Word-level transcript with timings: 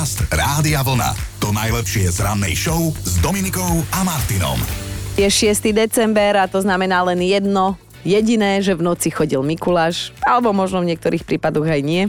Podcast 0.00 0.32
Rádia 0.32 0.80
Vlna. 0.80 1.12
To 1.44 1.52
najlepšie 1.52 2.08
z 2.08 2.24
rannej 2.24 2.56
show 2.56 2.88
s 3.04 3.20
Dominikou 3.20 3.84
a 3.92 4.00
Martinom. 4.00 4.56
Je 5.12 5.28
6. 5.28 5.76
december 5.76 6.40
a 6.40 6.48
to 6.48 6.56
znamená 6.56 7.04
len 7.04 7.20
jedno, 7.20 7.76
jediné, 8.00 8.64
že 8.64 8.72
v 8.72 8.80
noci 8.80 9.12
chodil 9.12 9.44
Mikuláš, 9.44 10.16
alebo 10.24 10.56
možno 10.56 10.80
v 10.80 10.96
niektorých 10.96 11.28
prípadoch 11.28 11.68
aj 11.68 11.84
nie. 11.84 12.08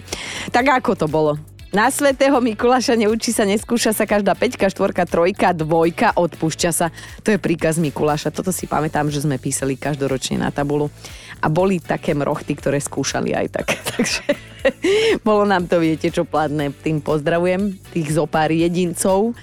Tak 0.55 0.71
ako 0.71 1.03
to 1.03 1.11
bolo? 1.11 1.35
Na 1.75 1.91
svetého 1.91 2.39
Mikuláša 2.39 2.95
neučí 2.95 3.35
sa, 3.35 3.43
neskúša 3.43 3.91
sa 3.91 4.07
každá 4.07 4.39
peťka, 4.39 4.71
štvorka, 4.71 5.03
trojka, 5.03 5.51
dvojka, 5.51 6.15
odpúšťa 6.15 6.71
sa. 6.71 6.95
To 7.27 7.35
je 7.35 7.43
príkaz 7.43 7.75
Mikuláša. 7.75 8.31
Toto 8.31 8.55
si 8.55 8.71
pamätám, 8.71 9.11
že 9.11 9.23
sme 9.23 9.35
písali 9.35 9.75
každoročne 9.75 10.39
na 10.39 10.47
tabulu. 10.47 10.87
A 11.41 11.47
boli 11.49 11.81
také 11.81 12.13
mrochty, 12.13 12.53
ktoré 12.53 12.77
skúšali 12.77 13.33
aj 13.33 13.47
tak. 13.49 13.67
Takže 13.97 14.51
bolo 15.25 15.43
nám 15.45 15.65
to, 15.65 15.81
viete 15.81 16.13
čo, 16.13 16.21
platné. 16.21 16.69
Tým 16.69 17.01
pozdravujem 17.01 17.73
tých 17.93 18.13
zopár 18.13 18.53
jedincov. 18.53 19.33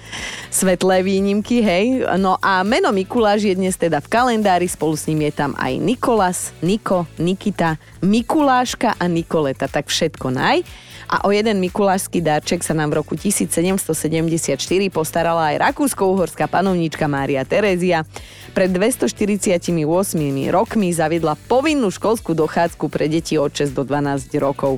Svetlé 0.47 1.03
výnimky, 1.03 1.59
hej. 1.59 2.07
No 2.15 2.39
a 2.39 2.63
meno 2.63 2.89
Mikuláš 2.95 3.45
je 3.45 3.55
dnes 3.59 3.75
teda 3.75 3.99
v 3.99 4.07
kalendári, 4.07 4.67
spolu 4.71 4.95
s 4.95 5.05
ním 5.11 5.27
je 5.27 5.33
tam 5.35 5.51
aj 5.59 5.73
Nikolas, 5.75 6.55
Niko, 6.63 7.03
Nikita, 7.19 7.75
Mikuláška 7.99 8.95
a 8.95 9.05
Nikoleta. 9.11 9.67
Tak 9.67 9.91
všetko 9.91 10.31
naj. 10.31 10.63
A 11.09 11.25
o 11.25 11.33
jeden 11.33 11.57
mikulášsky 11.57 12.21
darček 12.21 12.61
sa 12.61 12.77
nám 12.77 12.93
v 12.93 13.01
roku 13.01 13.17
1774 13.17 14.61
postarala 14.93 15.49
aj 15.49 15.73
rakúsko-uhorská 15.73 16.45
panovníčka 16.45 17.09
Mária 17.09 17.41
Terézia. 17.41 18.05
Pred 18.53 18.77
248 18.77 19.73
rokmi 20.53 20.93
zaviedla 20.93 21.33
povinnú 21.49 21.89
školskú 21.89 22.37
dochádzku 22.37 22.93
pre 22.93 23.09
deti 23.09 23.41
od 23.41 23.49
6 23.49 23.73
do 23.73 23.81
12 23.89 24.29
rokov. 24.37 24.77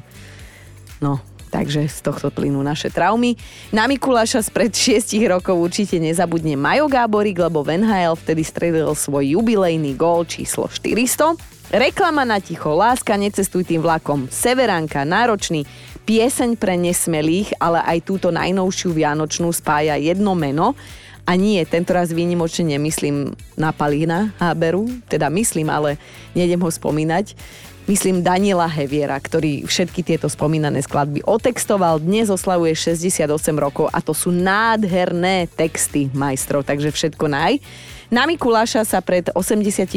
No, 1.04 1.20
takže 1.52 1.92
z 1.92 2.00
tohto 2.00 2.32
plynú 2.32 2.64
naše 2.64 2.88
traumy. 2.88 3.36
Na 3.76 3.92
Mikuláša 3.92 4.40
spred 4.40 4.72
6 4.72 5.12
rokov 5.28 5.60
určite 5.60 6.00
nezabudne 6.00 6.56
Majo 6.56 6.88
Gáborik, 6.88 7.44
lebo 7.44 7.60
Van 7.60 7.84
NHL 7.84 8.16
vtedy 8.16 8.48
stredil 8.48 8.96
svoj 8.96 9.36
jubilejný 9.36 10.00
gól 10.00 10.24
číslo 10.24 10.72
400. 10.72 11.51
Reklama 11.72 12.28
na 12.28 12.44
ticho, 12.44 12.76
láska, 12.76 13.16
necestuj 13.16 13.64
tým 13.64 13.80
vlakom, 13.80 14.28
Severanka, 14.28 15.08
náročný, 15.08 15.64
pieseň 16.04 16.60
pre 16.60 16.76
nesmelých, 16.76 17.56
ale 17.64 17.80
aj 17.88 18.12
túto 18.12 18.28
najnovšiu 18.28 18.92
Vianočnú 18.92 19.48
spája 19.56 19.96
jedno 19.96 20.36
meno. 20.36 20.76
A 21.24 21.40
nie, 21.40 21.64
tento 21.64 21.96
raz 21.96 22.12
výnimočne 22.12 22.76
nemyslím 22.76 23.32
na 23.56 23.72
Palína 23.72 24.36
Háberu, 24.36 24.84
teda 25.08 25.32
myslím, 25.32 25.72
ale 25.72 25.96
nejdem 26.36 26.60
ho 26.60 26.68
spomínať. 26.68 27.40
Myslím 27.88 28.20
Daniela 28.20 28.68
Heviera, 28.68 29.16
ktorý 29.16 29.64
všetky 29.64 30.04
tieto 30.04 30.28
spomínané 30.28 30.84
skladby 30.84 31.24
otextoval. 31.24 32.04
Dnes 32.04 32.28
oslavuje 32.28 32.76
68 32.76 33.32
rokov 33.56 33.88
a 33.96 34.04
to 34.04 34.12
sú 34.12 34.28
nádherné 34.28 35.48
texty 35.56 36.12
majstrov, 36.12 36.68
takže 36.68 36.92
všetko 36.92 37.32
naj. 37.32 37.64
Na 38.12 38.28
Mikuláša 38.28 38.84
sa 38.84 39.00
pred 39.00 39.32
86 39.32 39.88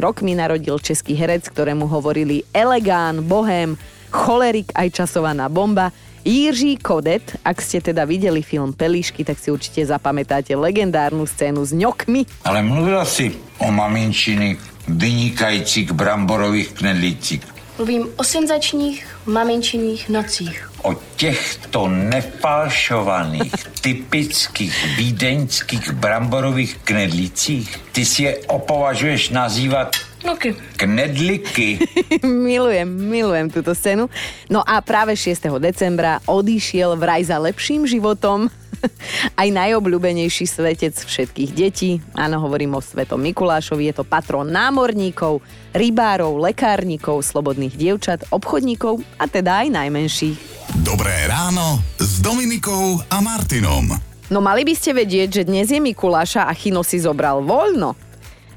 rokmi 0.00 0.32
narodil 0.32 0.80
český 0.80 1.12
herec, 1.12 1.52
ktorému 1.52 1.84
hovorili 1.84 2.48
Elegán, 2.48 3.20
Bohem, 3.20 3.76
cholerik 4.08 4.72
aj 4.72 5.04
časovaná 5.04 5.52
bomba. 5.52 5.92
Jiří 6.24 6.80
Kodet, 6.80 7.36
ak 7.44 7.60
ste 7.60 7.84
teda 7.84 8.08
videli 8.08 8.40
film 8.40 8.72
Pelíšky, 8.72 9.20
tak 9.20 9.36
si 9.36 9.52
určite 9.52 9.84
zapamätáte 9.84 10.56
legendárnu 10.56 11.28
scénu 11.28 11.60
s 11.60 11.76
ňokmi. 11.76 12.24
Ale 12.48 12.64
mluvila 12.64 13.04
si 13.04 13.36
o 13.60 13.68
maminčiny 13.68 14.56
vynikajících 14.88 15.92
bramborových 15.92 16.72
knedlících. 16.72 17.44
Mluvím 17.76 18.08
o 18.16 18.24
senzačních 18.24 19.04
maminčiných 19.28 20.08
nocích. 20.08 20.71
O 20.82 20.94
těchto 21.16 21.88
nefalšovaných, 21.88 23.52
typických 23.86 24.74
vídeňských 24.96 25.92
bramborových 25.92 26.78
knedlících. 26.84 27.78
Ty 27.92 28.02
si 28.04 28.22
je 28.22 28.32
opovažuješ 28.46 29.30
nazývat 29.30 29.96
Nuky. 30.26 30.54
knedliky. 30.76 31.78
milujem, 32.22 32.88
milujem 32.88 33.50
túto 33.50 33.74
scénu. 33.74 34.10
No 34.50 34.62
a 34.62 34.78
práve 34.82 35.18
6. 35.18 35.58
decembra 35.58 36.22
odišiel 36.26 36.94
vraj 36.94 37.26
za 37.26 37.38
lepším 37.38 37.86
životom 37.86 38.50
aj 39.40 39.48
najobľúbenejší 39.50 40.44
svetec 40.46 40.94
všetkých 40.96 41.50
detí. 41.54 42.02
Áno, 42.14 42.42
hovorím 42.42 42.78
o 42.78 42.84
Svetom 42.84 43.20
Mikulášovi. 43.22 43.90
Je 43.90 43.94
to 43.94 44.04
patron 44.06 44.48
námorníkov, 44.48 45.40
rybárov, 45.72 46.38
lekárnikov, 46.42 47.22
slobodných 47.22 47.74
dievčat, 47.74 48.28
obchodníkov 48.30 49.02
a 49.18 49.24
teda 49.26 49.66
aj 49.66 49.68
najmenších. 49.72 50.38
Dobré 50.82 51.26
ráno 51.28 51.82
s 51.98 52.22
Dominikou 52.22 53.02
a 53.10 53.18
Martinom. 53.20 53.92
No 54.32 54.40
mali 54.40 54.64
by 54.64 54.72
ste 54.72 54.96
vedieť, 54.96 55.42
že 55.42 55.42
dnes 55.44 55.68
je 55.68 55.76
Mikuláša 55.76 56.48
a 56.48 56.52
Chino 56.56 56.80
si 56.80 56.96
zobral 56.96 57.44
voľno. 57.44 58.11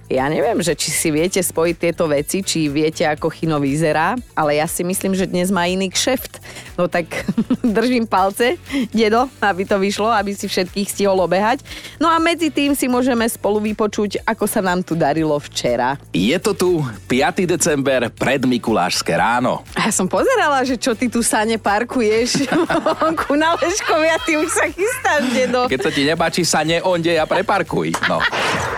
Ja 0.06 0.30
neviem, 0.30 0.62
že 0.62 0.78
či 0.78 0.94
si 0.94 1.10
viete 1.10 1.42
spojiť 1.42 1.76
tieto 1.82 2.06
veci, 2.06 2.46
či 2.46 2.70
viete, 2.70 3.02
ako 3.10 3.26
Chino 3.34 3.58
vyzerá, 3.58 4.14
ale 4.38 4.62
ja 4.62 4.70
si 4.70 4.86
myslím, 4.86 5.18
že 5.18 5.26
dnes 5.26 5.50
má 5.50 5.66
iný 5.66 5.90
kšeft. 5.90 6.38
No 6.78 6.86
tak 6.86 7.10
držím 7.66 8.06
palce, 8.06 8.62
dedo, 8.94 9.26
aby 9.42 9.66
to 9.66 9.82
vyšlo, 9.82 10.14
aby 10.14 10.38
si 10.38 10.46
všetkých 10.46 10.94
stihol 10.94 11.18
obehať. 11.26 11.66
No 11.98 12.06
a 12.06 12.22
medzi 12.22 12.54
tým 12.54 12.78
si 12.78 12.86
môžeme 12.86 13.26
spolu 13.26 13.58
vypočuť, 13.66 14.22
ako 14.30 14.46
sa 14.46 14.62
nám 14.62 14.86
tu 14.86 14.94
darilo 14.94 15.34
včera. 15.42 15.98
Je 16.14 16.38
to 16.38 16.54
tu 16.54 16.86
5. 17.10 17.50
december 17.50 18.06
pred 18.14 18.46
Mikulášske 18.46 19.10
ráno. 19.10 19.66
Ja 19.74 19.90
som 19.90 20.06
pozerala, 20.06 20.62
že 20.70 20.78
čo 20.78 20.94
ty 20.94 21.10
tu 21.10 21.26
sane 21.26 21.58
parkuješ 21.58 22.46
ku 23.26 23.34
na 23.34 23.58
Leškovi 23.58 24.08
a 24.14 24.22
ty 24.22 24.38
už 24.38 24.54
sa 24.54 24.70
chystáš, 24.70 25.34
dedo. 25.34 25.66
Keď 25.66 25.80
sa 25.82 25.90
ti 25.90 26.06
nepáči 26.06 26.46
sa 26.46 26.62
neonde 26.62 27.18
a 27.18 27.26
preparkuj. 27.26 27.98
No. 28.06 28.22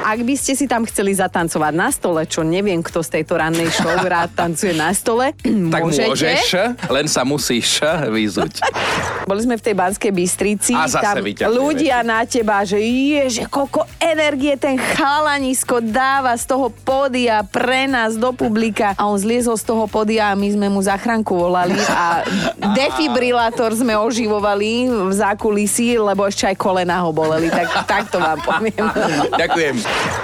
Ak 0.07 0.23
by 0.23 0.35
ste 0.39 0.55
si 0.55 0.71
tam 0.71 0.87
chceli 0.87 1.16
zatancovať 1.17 1.73
na 1.73 1.89
stole, 1.89 2.21
čo 2.29 2.45
neviem, 2.45 2.79
kto 2.79 3.01
z 3.01 3.19
tejto 3.19 3.41
rannej 3.41 3.73
show 3.73 3.89
rád 3.97 4.31
tancuje 4.37 4.77
na 4.77 4.93
stole, 4.93 5.33
Tak 5.73 5.81
môžete. 5.81 6.07
môžeš, 6.13 6.45
len 6.87 7.05
sa 7.09 7.25
musíš 7.25 7.81
vyzuť. 8.07 8.61
Boli 9.29 9.43
sme 9.43 9.59
v 9.59 9.63
tej 9.65 9.75
Banskej 9.75 10.11
Bystrici, 10.13 10.71
A 10.71 10.87
zase 10.87 11.19
tam 11.35 11.51
ľudia 11.51 11.99
na 11.99 12.23
teba, 12.23 12.63
že 12.63 12.79
je, 12.79 13.41
že 13.41 13.43
koľko 13.43 13.83
energie 13.99 14.55
ten 14.55 14.79
chalanisko 14.79 15.83
dáva 15.83 16.31
z 16.39 16.47
toho 16.47 16.71
podia 16.71 17.43
pre 17.43 17.91
nás 17.91 18.15
do 18.15 18.31
publika. 18.31 18.95
A 18.95 19.03
on 19.03 19.19
zliezol 19.19 19.59
z 19.59 19.67
toho 19.67 19.83
podia 19.89 20.31
a 20.31 20.37
my 20.39 20.47
sme 20.47 20.67
mu 20.71 20.79
zachránku 20.79 21.35
volali 21.35 21.75
a 21.91 22.23
defibrilátor 22.79 23.75
sme 23.75 23.99
oživovali 23.99 24.87
v 24.87 25.11
zákulisí, 25.11 25.99
lebo 25.99 26.23
ešte 26.23 26.47
aj 26.47 26.55
kolena 26.55 27.03
ho 27.03 27.11
boleli. 27.11 27.51
Tak, 27.51 27.67
tak 27.83 28.03
to 28.07 28.23
vám 28.23 28.39
poviem. 28.39 28.85
Ďakujem. 29.43 29.75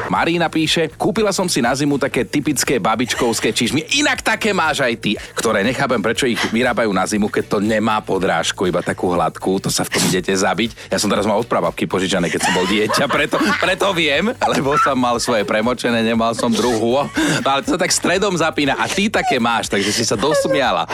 Marína 0.08 0.48
píše, 0.48 0.83
kúpila 0.92 1.36
som 1.36 1.48
si 1.48 1.60
na 1.60 1.76
zimu 1.76 2.00
také 2.00 2.24
typické 2.24 2.80
babičkovské 2.80 3.52
čižmy, 3.52 3.86
inak 4.00 4.24
také 4.24 4.56
máš 4.56 4.84
aj 4.84 4.94
ty, 5.00 5.12
ktoré 5.36 5.62
nechápem, 5.62 6.00
prečo 6.00 6.26
ich 6.28 6.40
vyrábajú 6.52 6.92
na 6.92 7.04
zimu, 7.04 7.28
keď 7.28 7.44
to 7.48 7.58
nemá 7.60 8.00
podrážku, 8.04 8.68
iba 8.68 8.84
takú 8.84 9.12
hladkú, 9.12 9.60
to 9.60 9.70
sa 9.70 9.84
v 9.84 9.92
tom 9.96 10.04
idete 10.10 10.34
zabiť. 10.34 10.94
Ja 10.94 10.98
som 10.98 11.12
teraz 11.12 11.28
mal 11.28 11.40
od 11.40 11.48
prababky 11.48 11.86
požičané, 11.86 12.32
keď 12.32 12.42
som 12.48 12.54
bol 12.56 12.66
dieťa, 12.68 13.06
preto, 13.12 13.38
preto 13.60 13.88
viem, 13.96 14.32
lebo 14.32 14.76
som 14.80 14.96
mal 14.96 15.20
svoje 15.20 15.44
premočené, 15.44 16.04
nemal 16.04 16.36
som 16.36 16.52
druhú. 16.52 17.06
No 17.44 17.48
ale 17.48 17.64
to 17.66 17.76
sa 17.76 17.80
tak 17.80 17.92
stredom 17.92 18.36
zapína 18.36 18.78
a 18.78 18.86
ty 18.86 19.10
také 19.10 19.42
máš, 19.42 19.72
takže 19.72 19.90
si 19.90 20.04
sa 20.06 20.14
dosmiala. 20.20 20.86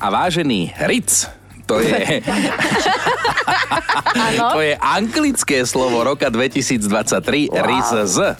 A 0.00 0.06
vážený 0.10 0.74
Ric, 0.88 1.28
to 1.64 1.80
je, 1.80 2.20
to 4.54 4.60
je 4.60 4.74
anglické 4.76 5.64
slovo 5.64 6.04
roka 6.04 6.28
2023, 6.28 7.48
wow. 7.48 7.64
RIS 7.64 7.92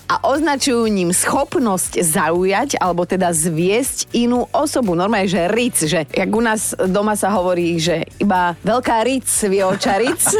a 0.08 0.16
označujú 0.20 0.84
ním 0.92 1.10
schopnosť 1.10 2.04
zaujať, 2.04 2.76
alebo 2.76 3.08
teda 3.08 3.32
zviesť 3.32 4.12
inú 4.12 4.44
osobu. 4.52 4.92
Normálne, 4.92 5.28
že 5.28 5.48
ric, 5.48 5.76
že 5.88 6.04
jak 6.04 6.30
u 6.30 6.42
nás 6.44 6.76
doma 6.76 7.16
sa 7.16 7.32
hovorí, 7.32 7.80
že 7.80 8.04
iba 8.20 8.52
veľká 8.60 9.02
ric 9.08 9.26
vie 9.48 9.64
očaric. 9.64 10.20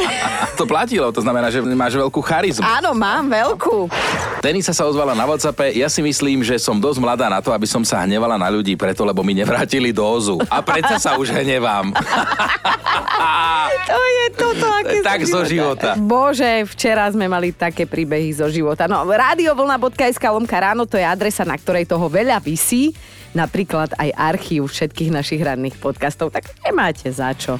To 0.54 0.70
platilo, 0.70 1.10
to 1.10 1.18
znamená, 1.18 1.50
že 1.50 1.58
máš 1.58 1.98
veľkú 1.98 2.22
charizmu. 2.22 2.62
Áno, 2.62 2.94
mám 2.94 3.26
veľkú. 3.26 3.90
Tenisa 4.38 4.70
sa 4.70 4.86
ozvala 4.86 5.10
na 5.10 5.26
WhatsAppe, 5.26 5.74
ja 5.74 5.90
si 5.90 5.98
myslím, 5.98 6.46
že 6.46 6.62
som 6.62 6.78
dosť 6.78 7.02
mladá 7.02 7.26
na 7.26 7.42
to, 7.42 7.50
aby 7.50 7.66
som 7.66 7.82
sa 7.82 8.06
hnevala 8.06 8.38
na 8.38 8.46
ľudí 8.54 8.78
preto, 8.78 9.02
lebo 9.02 9.26
mi 9.26 9.34
nevrátili 9.34 9.90
dózu. 9.90 10.38
A 10.46 10.62
predsa 10.62 11.02
sa 11.02 11.18
už 11.18 11.34
hnevám. 11.34 11.90
To 13.84 14.00
je 14.00 14.26
toto, 14.32 14.66
aké 14.80 14.98
Tak 15.04 15.20
zo 15.28 15.44
života. 15.44 15.92
Bože, 16.00 16.64
včera 16.64 17.04
sme 17.12 17.28
mali 17.28 17.52
také 17.52 17.84
príbehy 17.84 18.32
zo 18.32 18.48
života. 18.48 18.88
No, 18.88 19.04
radiovlna.sk 19.04 20.24
lomka 20.24 20.56
ráno, 20.56 20.88
to 20.88 20.96
je 20.96 21.04
adresa, 21.04 21.44
na 21.44 21.56
ktorej 21.60 21.84
toho 21.84 22.08
veľa 22.08 22.40
visí. 22.40 22.96
Napríklad 23.34 23.98
aj 23.98 24.14
archív 24.14 24.70
všetkých 24.70 25.10
našich 25.10 25.42
ranných 25.42 25.74
podcastov. 25.82 26.30
Tak 26.30 26.54
nemáte 26.62 27.10
za 27.10 27.34
čo. 27.34 27.58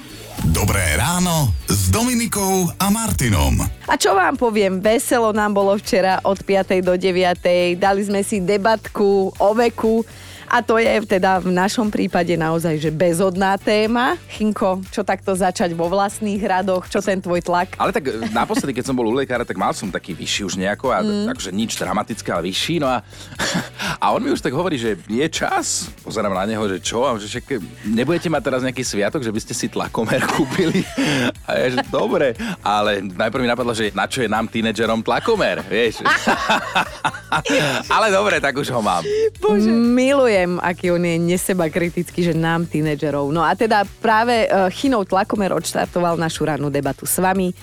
Dobré 0.55 0.95
ráno 0.95 1.51
s 1.67 1.91
Dominikou 1.91 2.71
a 2.79 2.87
Martinom. 2.95 3.59
A 3.91 3.95
čo 3.99 4.15
vám 4.15 4.39
poviem, 4.39 4.79
veselo 4.79 5.35
nám 5.35 5.51
bolo 5.51 5.75
včera 5.75 6.23
od 6.23 6.39
5. 6.39 6.79
do 6.79 6.95
9. 6.95 7.75
Dali 7.75 8.03
sme 8.07 8.23
si 8.23 8.39
debatku 8.39 9.35
o 9.35 9.51
veku 9.51 10.07
A 10.49 10.61
to 10.61 10.77
je 10.79 11.05
teda 11.07 11.41
v 11.41 11.51
našom 11.51 11.89
prípade 11.89 12.35
naozaj, 12.37 12.79
že 12.79 12.91
bezodná 12.93 13.57
téma. 13.59 14.17
Chinko, 14.31 14.85
čo 14.93 15.03
takto 15.03 15.35
začať 15.35 15.73
vo 15.73 15.89
vlastných 15.89 16.41
radoch? 16.43 16.87
Čo 16.87 17.01
ten 17.01 17.19
tvoj 17.19 17.43
tlak? 17.43 17.75
Ale 17.81 17.91
tak 17.91 18.09
e, 18.09 18.31
naposledy, 18.31 18.77
keď 18.77 18.93
som 18.93 18.97
bol 18.97 19.09
u 19.11 19.15
lekára, 19.15 19.47
tak 19.47 19.59
mal 19.59 19.73
som 19.73 19.91
taký 19.91 20.13
vyšší 20.15 20.43
už 20.47 20.55
nejako, 20.61 20.93
a 20.95 21.03
mm. 21.03 21.33
akože 21.35 21.51
nič 21.51 21.77
dramatické, 21.77 22.29
ale 22.31 22.49
vyšší. 22.51 22.83
No 22.83 22.89
a, 22.91 23.03
a 24.03 24.07
on 24.13 24.21
mi 24.23 24.31
už 24.31 24.45
tak 24.45 24.55
hovorí, 24.55 24.77
že 24.77 25.01
je 25.09 25.27
čas. 25.29 25.91
Pozerám 26.05 26.35
na 26.35 26.45
neho, 26.47 26.65
že 26.69 26.79
čo? 26.81 27.05
A 27.05 27.17
že 27.19 27.29
však 27.29 27.61
nebudete 27.89 28.29
mať 28.31 28.43
teraz 28.43 28.61
nejaký 28.63 28.85
sviatok, 28.85 29.25
že 29.25 29.33
by 29.33 29.41
ste 29.41 29.55
si 29.57 29.67
tlakomer 29.69 30.23
kúpili? 30.35 30.85
A 31.49 31.59
ja, 31.59 31.67
že 31.75 31.81
dobre. 31.89 32.37
Ale 32.63 33.03
najprv 33.03 33.43
mi 33.43 33.49
napadlo, 33.51 33.73
že 33.75 33.91
na 33.93 34.07
čo 34.07 34.23
je 34.23 34.29
nám 34.31 34.49
tínedžerom 34.49 35.03
tlakomer, 35.03 35.65
vieš? 35.67 36.05
ale 37.95 38.07
dobre, 38.13 38.39
tak 38.39 38.55
už 38.57 38.71
ho 38.71 38.81
mám. 38.81 39.03
Bože. 39.43 39.71
Milujem, 40.35 40.59
aký 40.59 40.91
on 40.91 41.07
je 41.07 41.15
neseba 41.15 41.71
kritický, 41.71 42.27
že 42.27 42.35
nám, 42.35 42.67
tínedžerov. 42.67 43.31
No 43.31 43.47
a 43.47 43.55
teda 43.55 43.87
práve 44.03 44.51
uh, 44.51 44.67
Chinov 44.67 45.07
tlakomer 45.07 45.55
odštartoval 45.55 46.19
našu 46.19 46.43
rannú 46.43 46.75
debatu 46.75 47.07
s 47.07 47.23
vami. 47.23 47.55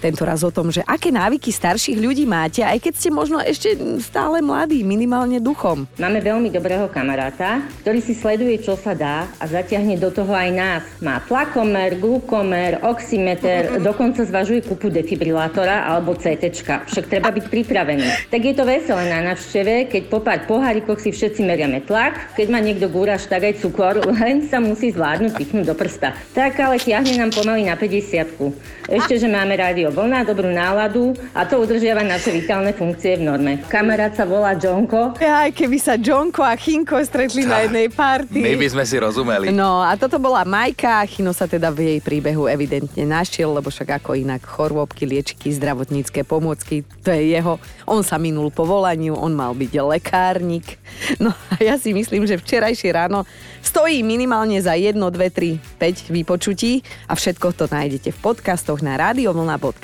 Tento 0.00 0.24
raz 0.24 0.40
o 0.40 0.48
tom, 0.48 0.72
že 0.72 0.80
aké 0.88 1.12
návyky 1.12 1.52
starších 1.52 2.00
ľudí 2.00 2.24
máte, 2.24 2.64
aj 2.64 2.80
keď 2.80 2.92
ste 2.96 3.08
možno 3.12 3.36
ešte 3.36 3.76
stále 4.00 4.40
mladí, 4.40 4.80
minimálne 4.80 5.44
duchom. 5.44 5.84
Máme 6.00 6.24
veľmi 6.24 6.48
dobrého 6.48 6.88
kamaráta, 6.88 7.60
ktorý 7.84 8.00
si 8.00 8.16
sleduje, 8.16 8.64
čo 8.64 8.80
sa 8.80 8.96
dá 8.96 9.28
a 9.36 9.44
zatiahne 9.44 10.00
do 10.00 10.08
toho 10.08 10.32
aj 10.32 10.50
nás. 10.56 10.82
Má 11.04 11.20
tlakomer, 11.28 12.00
glukomer, 12.00 12.80
oximeter, 12.80 13.76
dokonca 13.92 14.24
zvažuje 14.24 14.64
kúpu 14.64 14.88
defibrilátora 14.88 15.84
alebo 15.84 16.16
CT. 16.16 16.64
Však 16.88 17.12
treba 17.12 17.28
byť 17.28 17.52
pripravený. 17.52 18.32
Tak 18.32 18.40
je 18.40 18.54
to 18.56 18.64
veselé 18.64 19.04
na 19.12 19.20
návšteve, 19.36 19.92
keď 19.92 20.02
po 20.08 20.24
pár 20.24 20.48
pohárikoch 20.48 20.96
si 20.96 21.12
všetci 21.12 21.44
meriame 21.44 21.84
tlak, 21.84 22.40
keď 22.40 22.46
má 22.48 22.56
niekto 22.64 22.88
gúraš, 22.88 23.28
tak 23.28 23.44
aj 23.44 23.60
cukor, 23.60 24.00
len 24.16 24.48
sa 24.48 24.64
musí 24.64 24.96
zvládnuť 24.96 25.36
pichnúť 25.36 25.68
do 25.68 25.76
prsta. 25.76 26.16
Tak 26.32 26.56
ale 26.56 26.80
tiahne 26.80 27.20
nám 27.20 27.36
pomaly 27.36 27.68
na 27.68 27.76
50 27.76 28.88
Ešte, 28.88 29.20
že 29.20 29.28
máme 29.28 29.60
rádio 29.60 29.89
vlna, 29.90 30.24
dobrú 30.24 30.48
náladu 30.48 31.12
a 31.34 31.44
to 31.44 31.58
udržiava 31.60 32.06
naše 32.06 32.30
vitálne 32.30 32.70
funkcie 32.72 33.18
v 33.18 33.26
norme. 33.26 33.52
Kamarát 33.66 34.14
sa 34.14 34.24
volá 34.24 34.54
Jonko. 34.54 35.18
Aj 35.18 35.50
keby 35.50 35.76
sa 35.76 35.98
Jonko 35.98 36.46
a 36.46 36.54
Chinko 36.54 37.02
stretli 37.02 37.44
na 37.44 37.66
jednej 37.66 37.90
party. 37.90 38.40
My 38.40 38.54
by 38.54 38.68
sme 38.70 38.84
si 38.86 38.96
rozumeli. 38.96 39.50
No 39.50 39.82
a 39.82 39.98
toto 39.98 40.22
bola 40.22 40.46
Majka, 40.46 41.02
Chino 41.10 41.34
sa 41.34 41.50
teda 41.50 41.74
v 41.74 41.98
jej 41.98 42.00
príbehu 42.00 42.46
evidentne 42.46 43.02
našiel, 43.02 43.50
lebo 43.50 43.68
však 43.68 44.00
ako 44.00 44.14
inak 44.14 44.46
chorôbky, 44.46 45.04
liečiky, 45.04 45.50
zdravotnícke 45.58 46.22
pomôcky, 46.22 46.86
to 47.02 47.10
je 47.10 47.34
jeho. 47.34 47.58
On 47.84 48.06
sa 48.06 48.16
minul 48.16 48.54
po 48.54 48.62
volaniu, 48.62 49.18
on 49.18 49.34
mal 49.34 49.52
byť 49.52 49.72
lekárnik. 49.82 50.78
No 51.18 51.34
a 51.34 51.58
ja 51.58 51.74
si 51.80 51.90
myslím, 51.90 52.28
že 52.28 52.38
včerajšie 52.38 52.94
ráno 52.94 53.26
stojí 53.64 54.04
minimálne 54.06 54.60
za 54.62 54.78
1, 54.78 54.94
2, 54.94 55.10
3, 55.10 55.80
5 55.80 56.14
vypočutí 56.14 56.86
a 57.10 57.18
všetko 57.18 57.56
to 57.56 57.64
nájdete 57.66 58.14
v 58.14 58.18
podcastoch 58.20 58.80
na 58.84 58.94
radiovlna.sk. 59.00 59.79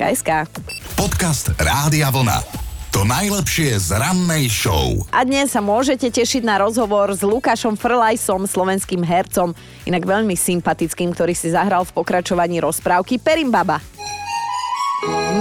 Podcast 0.92 1.56
Rádia 1.56 2.12
Vlna. 2.12 2.44
To 2.92 3.08
najlepšie 3.08 3.80
z 3.80 3.96
rannej 3.96 4.44
show. 4.52 4.92
A 5.08 5.24
dnes 5.24 5.56
sa 5.56 5.64
môžete 5.64 6.12
tešiť 6.12 6.44
na 6.44 6.60
rozhovor 6.60 7.08
s 7.16 7.24
Lukášom 7.24 7.80
Frlajsom, 7.80 8.44
slovenským 8.44 9.00
hercom, 9.00 9.56
inak 9.88 10.04
veľmi 10.04 10.36
sympatickým, 10.36 11.16
ktorý 11.16 11.32
si 11.32 11.48
zahral 11.48 11.88
v 11.88 11.96
pokračovaní 11.96 12.60
rozprávky 12.60 13.16
Perimbaba. 13.16 13.80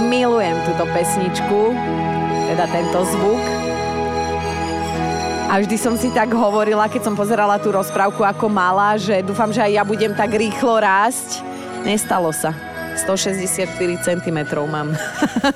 Milujem 0.08 0.56
túto 0.64 0.88
pesničku, 0.88 1.76
teda 2.48 2.64
tento 2.72 3.04
zvuk. 3.12 3.44
A 5.52 5.60
vždy 5.60 5.76
som 5.76 6.00
si 6.00 6.08
tak 6.16 6.32
hovorila, 6.32 6.88
keď 6.88 7.12
som 7.12 7.14
pozerala 7.14 7.60
tú 7.60 7.76
rozprávku 7.76 8.24
ako 8.24 8.48
malá, 8.48 8.96
že 8.96 9.20
dúfam, 9.20 9.52
že 9.52 9.60
aj 9.60 9.72
ja 9.76 9.84
budem 9.84 10.16
tak 10.16 10.32
rýchlo 10.32 10.80
rásť. 10.80 11.44
Nestalo 11.84 12.32
sa. 12.32 12.75
164 12.96 13.76
cm 14.00 14.38
mám. 14.66 14.96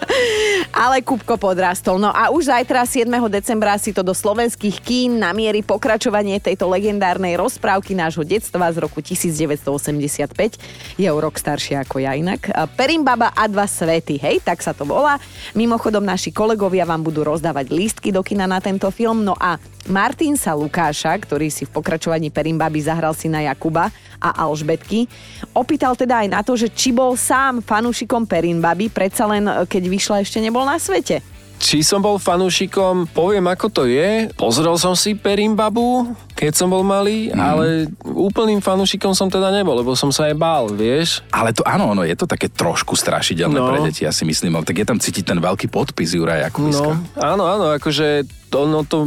Ale 0.85 1.01
Kupko 1.01 1.41
podrastol. 1.41 1.97
No 1.97 2.13
a 2.13 2.29
už 2.29 2.53
zajtra 2.53 2.85
7. 2.85 3.09
decembra 3.33 3.75
si 3.81 3.97
to 3.97 4.05
do 4.05 4.13
slovenských 4.13 4.77
kín 4.85 5.19
namierí 5.19 5.65
pokračovanie 5.65 6.39
tejto 6.39 6.69
legendárnej 6.69 7.41
rozprávky 7.41 7.97
nášho 7.97 8.23
detstva 8.23 8.69
z 8.71 8.85
roku 8.85 9.01
1985. 9.01 11.01
Je 11.01 11.09
o 11.09 11.19
rok 11.19 11.41
staršie 11.41 11.81
ako 11.81 12.05
ja 12.05 12.13
inak. 12.13 12.53
Perimbaba 12.77 13.33
a 13.33 13.49
dva 13.49 13.65
svety, 13.65 14.21
hej, 14.21 14.45
tak 14.45 14.61
sa 14.61 14.77
to 14.77 14.85
volá. 14.85 15.17
Mimochodom, 15.57 16.05
naši 16.05 16.31
kolegovia 16.31 16.85
vám 16.85 17.01
budú 17.01 17.25
rozdávať 17.25 17.73
lístky 17.73 18.13
do 18.13 18.21
kina 18.21 18.45
na 18.45 18.61
tento 18.61 18.93
film. 18.93 19.25
No 19.25 19.33
a 19.35 19.57
Martin 19.89 20.37
sa 20.37 20.53
Lukáša, 20.53 21.17
ktorý 21.17 21.49
si 21.49 21.65
v 21.65 21.73
pokračovaní 21.73 22.29
Perimbaby 22.29 22.85
zahral 22.85 23.17
si 23.17 23.33
na 23.33 23.41
Jakuba 23.47 23.89
a 24.21 24.31
Alžbetky, 24.45 25.09
opýtal 25.57 25.97
teda 25.97 26.21
aj 26.21 26.29
na 26.29 26.41
to, 26.45 26.53
že 26.59 26.69
či 26.69 26.93
bol 26.93 27.17
sám 27.17 27.65
fanúšikom 27.65 28.29
Perimbaby, 28.29 28.93
predsa 28.93 29.25
len 29.25 29.49
e, 29.49 29.65
keď 29.65 29.83
vyšla 29.89 30.17
ešte 30.21 30.43
nebol 30.45 30.69
na 30.69 30.77
svete. 30.77 31.25
Či 31.61 31.85
som 31.85 32.01
bol 32.01 32.17
fanúšikom, 32.17 33.13
poviem 33.13 33.45
ako 33.53 33.69
to 33.69 33.83
je. 33.85 34.33
Pozrel 34.33 34.81
som 34.81 34.97
si 34.97 35.13
Perimbabu, 35.13 36.09
keď 36.41 36.57
som 36.57 36.73
bol 36.73 36.81
malý, 36.81 37.29
mm. 37.29 37.37
ale 37.37 37.93
úplným 38.01 38.65
fanúšikom 38.65 39.13
som 39.13 39.29
teda 39.29 39.53
nebol, 39.53 39.77
lebo 39.77 39.93
som 39.93 40.09
sa 40.09 40.33
aj 40.33 40.35
bál, 40.41 40.73
vieš. 40.73 41.21
Ale 41.29 41.53
to 41.53 41.61
áno, 41.69 41.93
no 41.93 42.01
je 42.01 42.17
to 42.17 42.25
také 42.25 42.49
trošku 42.49 42.97
strašidelné 42.97 43.61
no. 43.61 43.69
pre 43.69 43.85
deti, 43.85 44.09
ja 44.09 44.13
si 44.17 44.25
myslím, 44.25 44.57
ale 44.57 44.65
tak 44.65 44.81
je 44.81 44.89
tam 44.89 44.97
cítiť 44.97 45.37
ten 45.37 45.37
veľký 45.37 45.69
podpis 45.69 46.17
Juraja 46.17 46.49
Kubiska. 46.49 46.97
No, 46.97 47.21
áno, 47.21 47.45
áno, 47.45 47.77
akože 47.77 48.25
to, 48.51 48.67
no 48.67 48.83
to 48.83 49.07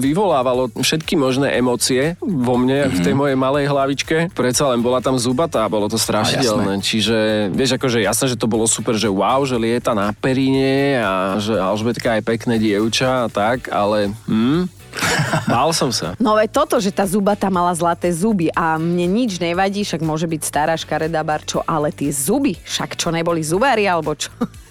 vyvolávalo 0.00 0.72
všetky 0.74 1.14
možné 1.14 1.54
emócie 1.54 2.18
vo 2.18 2.58
mne, 2.58 2.88
mm-hmm. 2.88 2.96
v 2.96 3.04
tej 3.06 3.14
mojej 3.14 3.36
malej 3.38 3.64
hlavičke. 3.70 4.16
Predsa 4.34 4.74
len 4.74 4.82
bola 4.82 4.98
tam 4.98 5.14
zubatá, 5.14 5.68
bolo 5.70 5.86
to 5.86 5.94
strašidelné. 5.94 6.82
Čiže, 6.82 7.48
vieš, 7.54 7.78
akože 7.78 8.02
jasné, 8.02 8.34
že 8.34 8.40
to 8.40 8.50
bolo 8.50 8.66
super, 8.66 8.98
že 8.98 9.06
wow, 9.06 9.46
že 9.46 9.60
lieta 9.60 9.94
na 9.94 10.10
períne 10.10 10.98
a 10.98 11.38
že 11.38 11.54
Alžbetka 11.54 12.18
je 12.18 12.26
pekné 12.26 12.58
dievča 12.58 13.28
a 13.28 13.30
tak, 13.30 13.70
ale 13.70 14.10
hm, 14.26 14.66
Bál 15.52 15.70
som 15.76 15.90
sa. 15.90 16.14
No 16.18 16.34
veď 16.38 16.50
toto, 16.50 16.76
že 16.80 16.94
tá 16.94 17.04
zubata 17.04 17.50
mala 17.52 17.74
zlaté 17.74 18.10
zuby 18.10 18.50
a 18.54 18.78
mne 18.80 19.06
nič 19.10 19.38
nevadí, 19.38 19.84
však 19.84 20.02
môže 20.02 20.26
byť 20.26 20.40
stará 20.42 20.74
škaredá 20.74 21.20
barčo, 21.26 21.62
ale 21.66 21.90
tie 21.90 22.10
zuby, 22.10 22.56
však 22.62 22.96
čo 22.98 23.14
neboli 23.14 23.42
zubári 23.44 23.86
alebo 23.86 24.14
čo? 24.16 24.30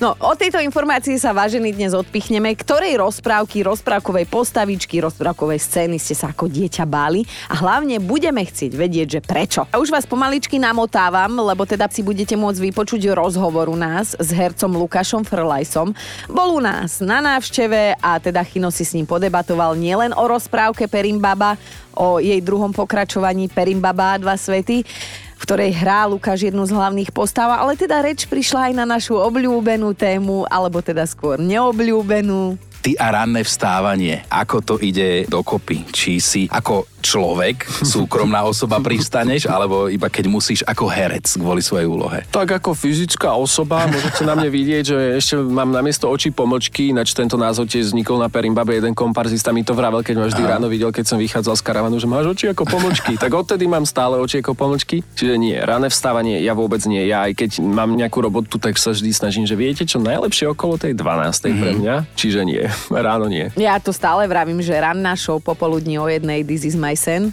No, 0.00 0.16
o 0.24 0.32
tejto 0.32 0.56
informácii 0.56 1.20
sa 1.20 1.36
vážení 1.36 1.76
dnes 1.76 1.92
odpichneme. 1.92 2.56
Ktorej 2.56 2.96
rozprávky, 2.96 3.60
rozprávkovej 3.60 4.26
postavičky, 4.28 5.04
rozprávkovej 5.04 5.60
scény 5.60 5.96
ste 6.00 6.16
sa 6.16 6.32
ako 6.32 6.48
dieťa 6.48 6.84
báli 6.88 7.28
a 7.52 7.60
hlavne 7.60 8.00
budeme 8.00 8.40
chcieť 8.40 8.72
vedieť, 8.72 9.08
že 9.18 9.20
prečo. 9.20 9.68
A 9.68 9.76
už 9.78 9.92
vás 9.92 10.08
pomaličky 10.08 10.56
namotávam, 10.56 11.30
lebo 11.44 11.68
teda 11.68 11.86
si 11.92 12.00
budete 12.00 12.34
môcť 12.34 12.72
vypočuť 12.72 13.12
rozhovor 13.12 13.68
u 13.68 13.76
nás 13.76 14.16
s 14.16 14.28
hercom 14.32 14.80
Lukášom 14.80 15.22
Frlajsom. 15.28 15.92
Bol 16.32 16.48
u 16.56 16.60
nás 16.64 17.04
na 17.04 17.20
návšteve 17.20 18.00
a 18.00 18.16
teda 18.18 18.40
Chino 18.48 18.72
si 18.72 18.88
s 18.88 18.96
ním 18.96 19.04
podebatoval 19.54 19.78
nielen 19.78 20.12
o 20.18 20.24
rozprávke 20.26 20.90
Perimbaba, 20.90 21.54
o 21.94 22.18
jej 22.18 22.42
druhom 22.42 22.74
pokračovaní 22.74 23.46
Perimbaba 23.46 24.18
a 24.18 24.20
dva 24.20 24.34
svety, 24.34 24.82
v 25.38 25.42
ktorej 25.46 25.70
hrá 25.78 26.10
Lukáš 26.10 26.50
jednu 26.50 26.66
z 26.66 26.74
hlavných 26.74 27.14
postav, 27.14 27.54
ale 27.54 27.78
teda 27.78 28.02
reč 28.02 28.26
prišla 28.26 28.70
aj 28.70 28.72
na 28.74 28.82
našu 28.82 29.14
obľúbenú 29.14 29.94
tému, 29.94 30.42
alebo 30.50 30.82
teda 30.82 31.06
skôr 31.06 31.38
neobľúbenú. 31.38 32.58
Ty 32.84 33.00
a 33.00 33.16
ranné 33.16 33.40
vstávanie, 33.40 34.28
ako 34.28 34.60
to 34.60 34.74
ide 34.76 35.24
dokopy? 35.24 35.88
Či 35.88 36.20
si 36.20 36.42
ako 36.52 36.84
človek, 37.00 37.64
súkromná 37.96 38.44
osoba 38.44 38.76
pristaneš, 38.76 39.48
alebo 39.48 39.88
iba 39.88 40.12
keď 40.12 40.24
musíš 40.28 40.60
ako 40.68 40.92
herec 40.92 41.24
kvôli 41.40 41.64
svojej 41.64 41.88
úlohe? 41.88 42.28
Tak 42.28 42.60
ako 42.60 42.76
fyzická 42.76 43.32
osoba, 43.32 43.88
môžete 43.88 44.28
na 44.28 44.36
mne 44.36 44.52
vidieť, 44.52 44.84
že 44.84 44.98
ešte 45.16 45.40
mám 45.40 45.72
na 45.72 45.80
miesto 45.80 46.12
očí 46.12 46.28
pomočky, 46.28 46.92
ináč 46.92 47.16
tento 47.16 47.40
názov 47.40 47.72
tiež 47.72 47.96
vznikol 47.96 48.20
na 48.20 48.28
Perimbabe, 48.28 48.76
jeden 48.76 48.92
komparzista 48.92 49.48
mi 49.48 49.64
to 49.64 49.72
vravel, 49.72 50.04
keď 50.04 50.20
ma 50.20 50.28
vždy 50.28 50.44
Aha. 50.44 50.50
ráno 50.56 50.68
videl, 50.68 50.92
keď 50.92 51.08
som 51.08 51.16
vychádzal 51.16 51.56
z 51.56 51.62
karavanu, 51.64 51.96
že 51.96 52.04
máš 52.04 52.36
oči 52.36 52.52
ako 52.52 52.68
pomočky. 52.68 53.16
tak 53.24 53.32
odtedy 53.32 53.64
mám 53.64 53.88
stále 53.88 54.20
oči 54.20 54.44
ako 54.44 54.52
pomočky, 54.52 55.00
čiže 55.16 55.40
nie, 55.40 55.56
rané 55.56 55.88
vstávanie, 55.88 56.44
ja 56.44 56.52
vôbec 56.52 56.84
nie. 56.84 57.00
Ja 57.08 57.24
aj 57.24 57.32
keď 57.32 57.50
mám 57.64 57.96
nejakú 57.96 58.20
robotu, 58.20 58.60
tak 58.60 58.76
sa 58.76 58.92
vždy 58.92 59.08
snažím, 59.16 59.48
že 59.48 59.56
viete 59.56 59.88
čo 59.88 59.96
najlepšie 60.04 60.52
okolo 60.52 60.76
tej 60.76 60.92
12. 60.92 61.00
Mm-hmm. 61.00 61.60
pre 61.64 61.72
mňa, 61.80 61.94
čiže 62.12 62.40
nie, 62.44 62.64
ráno 62.90 63.26
nie. 63.28 63.50
Ja 63.56 63.78
to 63.80 63.94
stále 63.94 64.26
vravím, 64.28 64.62
že 64.62 64.76
ranná 64.76 65.14
show 65.16 65.40
popoludní 65.42 65.98
o 65.98 66.08
jednej 66.08 66.44
This 66.44 66.64
is 66.64 66.76
my 66.76 66.96
sen 66.96 67.32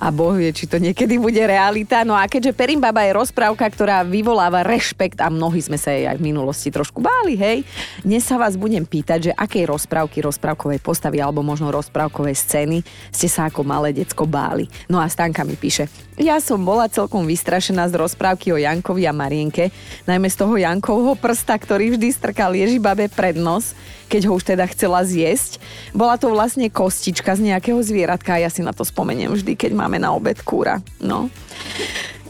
a 0.00 0.08
boh 0.08 0.32
vie, 0.32 0.48
či 0.48 0.64
to 0.64 0.80
niekedy 0.80 1.20
bude 1.20 1.38
realita. 1.44 2.00
No 2.08 2.16
a 2.16 2.24
keďže 2.24 2.56
Perimbaba 2.56 3.04
je 3.04 3.12
rozprávka, 3.12 3.68
ktorá 3.68 4.00
vyvoláva 4.00 4.64
rešpekt 4.64 5.20
a 5.20 5.28
mnohí 5.28 5.60
sme 5.60 5.76
sa 5.76 5.92
jej 5.92 6.08
aj 6.08 6.16
v 6.16 6.32
minulosti 6.32 6.72
trošku 6.72 7.04
báli, 7.04 7.36
hej, 7.36 7.68
dnes 8.00 8.24
sa 8.24 8.40
vás 8.40 8.56
budem 8.56 8.88
pýtať, 8.88 9.30
že 9.30 9.32
akej 9.36 9.68
rozprávky, 9.68 10.24
rozprávkovej 10.24 10.80
postavy 10.80 11.20
alebo 11.20 11.44
možno 11.44 11.68
rozprávkovej 11.68 12.32
scény 12.32 12.80
ste 13.12 13.28
sa 13.28 13.52
ako 13.52 13.60
malé 13.60 13.92
decko 13.92 14.24
báli. 14.24 14.64
No 14.88 14.96
a 14.96 15.06
Stanka 15.12 15.44
mi 15.44 15.60
píše, 15.60 15.92
ja 16.20 16.36
som 16.40 16.64
bola 16.64 16.88
celkom 16.88 17.24
vystrašená 17.24 17.88
z 17.88 17.96
rozprávky 17.96 18.52
o 18.52 18.60
Jankovi 18.60 19.04
a 19.04 19.12
Marienke, 19.12 19.72
najmä 20.04 20.28
z 20.28 20.36
toho 20.36 20.56
Jankovho 20.56 21.16
prsta, 21.16 21.56
ktorý 21.56 21.96
vždy 21.96 22.08
strkal 22.12 22.56
Ježibabe 22.56 23.08
pred 23.08 23.40
nos, 23.40 23.76
keď 24.10 24.26
ho 24.26 24.36
už 24.36 24.52
teda 24.52 24.66
chcela 24.74 25.00
zjesť. 25.06 25.62
Bola 25.94 26.18
to 26.18 26.28
vlastne 26.34 26.66
kostička 26.66 27.38
z 27.38 27.54
nejakého 27.54 27.78
zvieratka 27.78 28.36
a 28.36 28.42
ja 28.42 28.50
si 28.50 28.60
na 28.60 28.74
to 28.74 28.82
spomeniem 28.82 29.30
vždy, 29.30 29.54
keď 29.54 29.72
máme 29.90 30.06
na 30.06 30.14
obed 30.14 30.38
kúra. 30.46 30.78
No. 31.02 31.26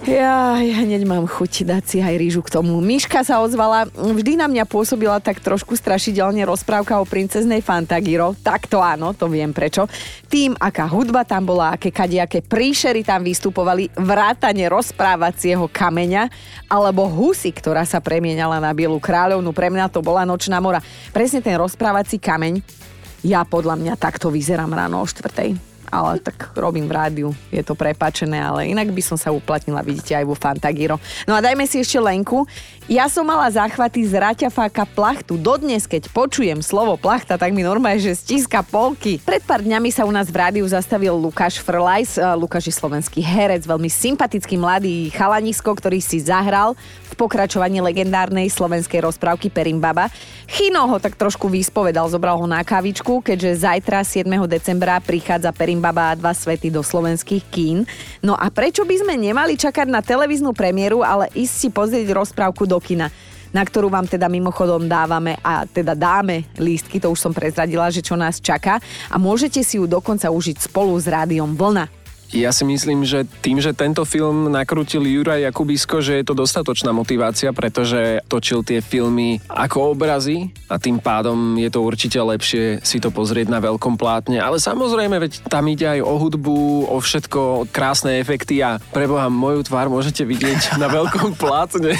Ja, 0.09 0.57
ja 0.57 0.81
hneď 0.81 1.05
mám 1.05 1.29
chuť 1.29 1.69
dať 1.69 1.85
si 1.85 1.97
aj 2.01 2.17
rýžu 2.17 2.41
k 2.41 2.57
tomu. 2.57 2.81
Miška 2.81 3.21
sa 3.21 3.45
ozvala, 3.45 3.85
vždy 3.93 4.41
na 4.41 4.49
mňa 4.49 4.65
pôsobila 4.65 5.21
tak 5.21 5.45
trošku 5.45 5.77
strašidelne 5.77 6.41
rozprávka 6.49 6.97
o 6.97 7.05
princeznej 7.05 7.61
Fantagiro. 7.61 8.33
Tak 8.41 8.65
to 8.65 8.81
áno, 8.81 9.13
to 9.13 9.29
viem 9.29 9.53
prečo. 9.53 9.85
Tým, 10.33 10.57
aká 10.57 10.89
hudba 10.89 11.29
tam 11.29 11.45
bola, 11.45 11.77
aké 11.77 11.93
kadejaké 11.93 12.41
príšery 12.41 13.05
tam 13.05 13.21
vystupovali, 13.21 13.93
vrátane 13.93 14.65
rozprávacieho 14.73 15.69
kameňa, 15.69 16.33
alebo 16.73 17.05
husy, 17.05 17.53
ktorá 17.53 17.85
sa 17.85 18.01
premienala 18.01 18.57
na 18.57 18.73
Bielu 18.73 18.97
kráľovnu. 18.97 19.53
Pre 19.53 19.69
mňa 19.69 19.93
to 19.93 20.01
bola 20.01 20.25
nočná 20.25 20.65
mora. 20.65 20.81
Presne 21.13 21.45
ten 21.45 21.61
rozprávací 21.61 22.17
kameň, 22.17 22.65
ja 23.21 23.45
podľa 23.45 23.77
mňa 23.77 24.01
takto 24.01 24.33
vyzerám 24.33 24.73
ráno 24.73 25.05
o 25.05 25.05
štvrtej 25.05 25.70
ale 25.91 26.23
tak 26.23 26.55
robím 26.55 26.87
v 26.87 26.95
rádiu, 26.95 27.29
je 27.51 27.61
to 27.61 27.75
prepačené, 27.75 28.39
ale 28.39 28.71
inak 28.71 28.95
by 28.95 29.03
som 29.03 29.19
sa 29.19 29.35
uplatnila, 29.35 29.83
vidíte, 29.83 30.15
aj 30.15 30.25
vo 30.25 30.39
Fantagiro. 30.39 30.97
No 31.27 31.35
a 31.35 31.43
dajme 31.43 31.67
si 31.67 31.83
ešte 31.83 31.99
Lenku. 31.99 32.47
Ja 32.91 33.07
som 33.07 33.23
mala 33.23 33.47
záchvaty 33.51 34.03
z 34.03 34.19
raťafáka 34.19 34.83
plachtu. 34.83 35.39
Dodnes, 35.39 35.87
keď 35.87 36.11
počujem 36.11 36.59
slovo 36.59 36.99
plachta, 36.99 37.39
tak 37.39 37.55
mi 37.55 37.63
normálne, 37.63 38.03
že 38.03 38.19
stíska 38.19 38.67
polky. 38.67 39.23
Pred 39.23 39.47
pár 39.47 39.63
dňami 39.63 39.95
sa 39.95 40.03
u 40.03 40.11
nás 40.11 40.27
v 40.27 40.39
rádiu 40.39 40.67
zastavil 40.67 41.15
Lukáš 41.15 41.63
Frlajs. 41.63 42.19
Lukáš 42.35 42.67
je 42.67 42.75
slovenský 42.75 43.23
herec, 43.23 43.63
veľmi 43.63 43.87
sympatický 43.87 44.59
mladý 44.59 45.11
chalanisko, 45.15 45.71
ktorý 45.71 46.03
si 46.03 46.19
zahral 46.19 46.75
v 47.11 47.15
pokračovaní 47.15 47.79
legendárnej 47.79 48.51
slovenskej 48.51 49.07
rozprávky 49.07 49.55
Perimbaba. 49.55 50.11
Chino 50.51 50.83
ho 50.91 50.99
tak 50.99 51.15
trošku 51.15 51.47
vyspovedal, 51.47 52.11
zobral 52.11 52.43
ho 52.43 52.47
na 52.51 52.67
kavičku, 52.67 53.23
keďže 53.23 53.67
zajtra 53.71 54.03
7. 54.03 54.27
decembra 54.51 54.99
prichádza 54.99 55.55
Perimbaba 55.81 56.13
a 56.13 56.19
dva 56.21 56.37
svety 56.37 56.69
do 56.69 56.85
slovenských 56.85 57.41
kín. 57.49 57.89
No 58.21 58.37
a 58.37 58.53
prečo 58.53 58.85
by 58.85 59.01
sme 59.01 59.17
nemali 59.17 59.57
čakať 59.57 59.89
na 59.89 60.05
televíznu 60.05 60.53
premiéru, 60.53 61.01
ale 61.01 61.33
ísť 61.33 61.55
si 61.57 61.69
pozrieť 61.73 62.13
rozprávku 62.13 62.69
do 62.69 62.77
kina 62.77 63.09
na 63.51 63.67
ktorú 63.67 63.91
vám 63.91 64.07
teda 64.07 64.31
mimochodom 64.31 64.87
dávame 64.87 65.35
a 65.43 65.67
teda 65.67 65.99
dáme 65.99 66.47
lístky, 66.55 67.03
to 67.03 67.11
už 67.11 67.19
som 67.19 67.35
prezradila, 67.35 67.91
že 67.91 67.99
čo 67.99 68.15
nás 68.15 68.39
čaká 68.39 68.79
a 69.11 69.19
môžete 69.19 69.59
si 69.67 69.75
ju 69.75 69.91
dokonca 69.91 70.31
užiť 70.31 70.71
spolu 70.71 70.95
s 70.95 71.11
rádiom 71.11 71.59
Vlna. 71.59 72.00
Ja 72.31 72.55
si 72.55 72.63
myslím, 72.63 73.03
že 73.03 73.27
tým, 73.43 73.59
že 73.59 73.75
tento 73.75 74.07
film 74.07 74.55
nakrútil 74.55 75.03
Juraj 75.03 75.51
Jakubisko, 75.51 75.99
že 75.99 76.23
je 76.23 76.25
to 76.25 76.39
dostatočná 76.39 76.95
motivácia, 76.95 77.51
pretože 77.51 78.23
točil 78.31 78.63
tie 78.63 78.79
filmy 78.79 79.43
ako 79.51 79.99
obrazy 79.99 80.55
a 80.71 80.79
tým 80.79 81.03
pádom 81.03 81.59
je 81.59 81.67
to 81.67 81.83
určite 81.83 82.23
lepšie 82.23 82.87
si 82.87 83.03
to 83.03 83.11
pozrieť 83.11 83.51
na 83.51 83.59
veľkom 83.59 83.99
plátne. 83.99 84.39
Ale 84.39 84.63
samozrejme, 84.63 85.19
veď 85.19 85.43
tam 85.51 85.67
ide 85.67 85.99
aj 85.99 86.01
o 86.07 86.15
hudbu, 86.23 86.87
o 86.87 86.97
všetko, 87.03 87.67
krásne 87.75 88.23
efekty 88.23 88.63
a 88.63 88.79
preboha 88.95 89.27
moju 89.27 89.67
tvár 89.67 89.91
môžete 89.91 90.23
vidieť 90.23 90.79
na 90.79 90.87
veľkom 90.87 91.35
plátne. 91.35 91.99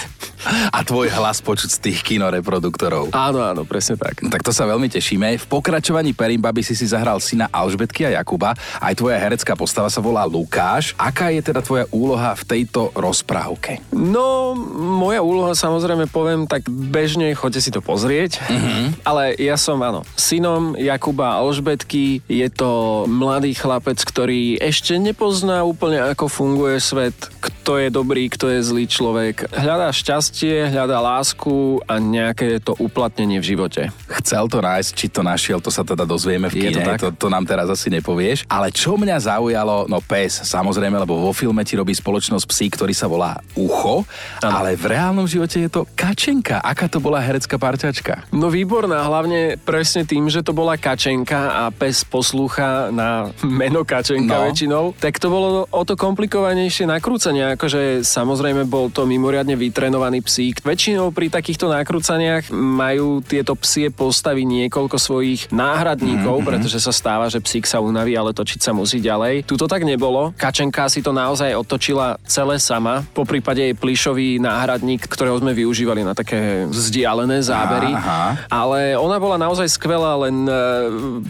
A 0.73 0.81
tvoj 0.81 1.13
hlas 1.13 1.45
počuť 1.45 1.69
z 1.69 1.79
tých 1.79 1.99
kinoreproduktorov. 2.01 3.13
Áno, 3.13 3.45
áno, 3.45 3.69
presne 3.69 4.01
tak. 4.01 4.25
Tak 4.25 4.41
to 4.41 4.53
sa 4.57 4.65
veľmi 4.65 4.89
tešíme. 4.89 5.37
V 5.37 5.47
pokračovaní 5.47 6.17
Perimbaby 6.17 6.65
si 6.65 6.73
si 6.73 6.89
zahral 6.89 7.21
syna 7.21 7.53
Alžbetky 7.53 8.09
a 8.09 8.17
Jakuba. 8.17 8.57
Aj 8.81 8.95
tvoja 8.97 9.21
herecká 9.21 9.53
postava 9.53 9.93
sa 9.93 10.01
volá 10.01 10.25
Lukáš. 10.25 10.97
Aká 10.97 11.29
je 11.29 11.45
teda 11.45 11.61
tvoja 11.61 11.85
úloha 11.93 12.33
v 12.33 12.43
tejto 12.49 12.89
rozprávke? 12.97 13.85
No, 13.93 14.57
moja 14.81 15.21
úloha 15.21 15.53
samozrejme 15.53 16.09
poviem 16.09 16.49
tak 16.49 16.65
bežne, 16.67 17.37
choďte 17.37 17.61
si 17.61 17.71
to 17.71 17.85
pozrieť. 17.85 18.41
Mm-hmm. 18.49 19.05
Ale 19.05 19.37
ja 19.37 19.61
som, 19.61 19.77
áno, 19.85 20.09
synom 20.17 20.73
Jakuba 20.81 21.37
Alžbetky. 21.37 22.25
Je 22.25 22.49
to 22.49 23.05
mladý 23.05 23.53
chlapec, 23.53 24.01
ktorý 24.01 24.57
ešte 24.57 24.97
nepozná 24.97 25.61
úplne, 25.69 26.01
ako 26.01 26.33
funguje 26.33 26.81
svet, 26.81 27.15
kto 27.45 27.77
je 27.77 27.89
dobrý, 27.93 28.33
kto 28.33 28.49
je 28.49 28.61
zlý 28.65 28.85
človek. 28.89 29.53
Hľadá 29.53 29.93
šťastie 29.93 30.30
šťastie, 30.31 30.71
hľadá 30.71 31.03
lásku 31.03 31.83
a 31.91 31.99
nejaké 31.99 32.63
to 32.63 32.79
uplatnenie 32.79 33.43
v 33.43 33.51
živote. 33.51 33.91
Chcel 34.23 34.47
to 34.47 34.63
nájsť, 34.63 34.91
či 34.95 35.07
to 35.11 35.27
našiel, 35.27 35.59
to 35.59 35.75
sa 35.75 35.83
teda 35.83 36.07
dozvieme 36.07 36.47
v 36.47 36.71
kine, 36.71 36.87
to, 36.87 37.11
to, 37.11 37.27
to 37.27 37.27
nám 37.27 37.43
teraz 37.43 37.67
asi 37.67 37.91
nepovieš. 37.91 38.47
Ale 38.47 38.71
čo 38.71 38.95
mňa 38.95 39.19
zaujalo, 39.27 39.91
no 39.91 39.99
pes, 39.99 40.47
samozrejme, 40.47 41.03
lebo 41.03 41.19
vo 41.19 41.35
filme 41.35 41.67
ti 41.67 41.75
robí 41.75 41.91
spoločnosť 41.91 42.47
psí, 42.47 42.67
ktorý 42.71 42.95
sa 42.95 43.11
volá 43.11 43.43
Ucho, 43.59 44.07
ano. 44.39 44.55
ale 44.55 44.79
v 44.79 44.95
reálnom 44.95 45.27
živote 45.27 45.67
je 45.67 45.71
to 45.71 45.83
Kačenka. 45.99 46.63
Aká 46.63 46.87
to 46.87 47.03
bola 47.03 47.19
herecká 47.19 47.59
parťačka? 47.59 48.31
No 48.31 48.55
výborná, 48.55 49.03
hlavne 49.03 49.59
presne 49.59 50.07
tým, 50.07 50.31
že 50.31 50.47
to 50.47 50.55
bola 50.55 50.79
Kačenka 50.79 51.67
a 51.67 51.75
pes 51.75 52.07
poslúcha 52.07 52.95
na 52.95 53.35
meno 53.61 53.83
Kačenka 53.83 54.39
no. 54.39 54.47
väčšinou, 54.47 54.85
tak 54.95 55.19
to 55.19 55.27
bolo 55.27 55.67
o 55.67 55.83
to 55.83 55.99
komplikovanejšie 55.99 56.87
nakrúcanie, 56.87 57.59
akože 57.59 58.07
samozrejme 58.07 58.63
bol 58.71 58.95
to 58.95 59.03
mimoriadne 59.11 59.59
vytrenovaný 59.59 60.20
psík. 60.25 60.63
Väčšinou 60.65 61.13
pri 61.13 61.33
takýchto 61.33 61.69
nakrúcaniach 61.69 62.53
majú 62.53 63.21
tieto 63.25 63.57
psie 63.59 63.93
postavy 63.93 64.45
niekoľko 64.49 64.97
svojich 64.97 65.53
náhradníkov, 65.53 66.41
mm-hmm. 66.41 66.49
pretože 66.49 66.79
sa 66.81 66.93
stáva, 66.93 67.29
že 67.29 67.43
psík 67.43 67.69
sa 67.69 67.81
unaví, 67.81 68.17
ale 68.17 68.37
točiť 68.37 68.61
sa 68.61 68.73
musí 68.73 69.01
ďalej. 69.01 69.45
Tuto 69.45 69.69
tak 69.69 69.85
nebolo. 69.85 70.33
Kačenka 70.37 70.89
si 70.89 71.01
to 71.01 71.11
naozaj 71.11 71.53
otočila 71.57 72.21
celé 72.25 72.61
sama. 72.61 73.03
Po 73.13 73.25
prípade 73.25 73.61
jej 73.61 73.75
plišový 73.77 74.39
náhradník, 74.39 75.05
ktorého 75.09 75.41
sme 75.41 75.57
využívali 75.57 76.05
na 76.05 76.13
také 76.17 76.65
vzdialené 76.69 77.43
zábery. 77.45 77.93
Aha. 77.93 78.47
Ale 78.49 78.95
ona 78.97 79.17
bola 79.17 79.37
naozaj 79.41 79.69
skvelá, 79.73 80.17
len 80.29 80.47
e, 80.47 80.53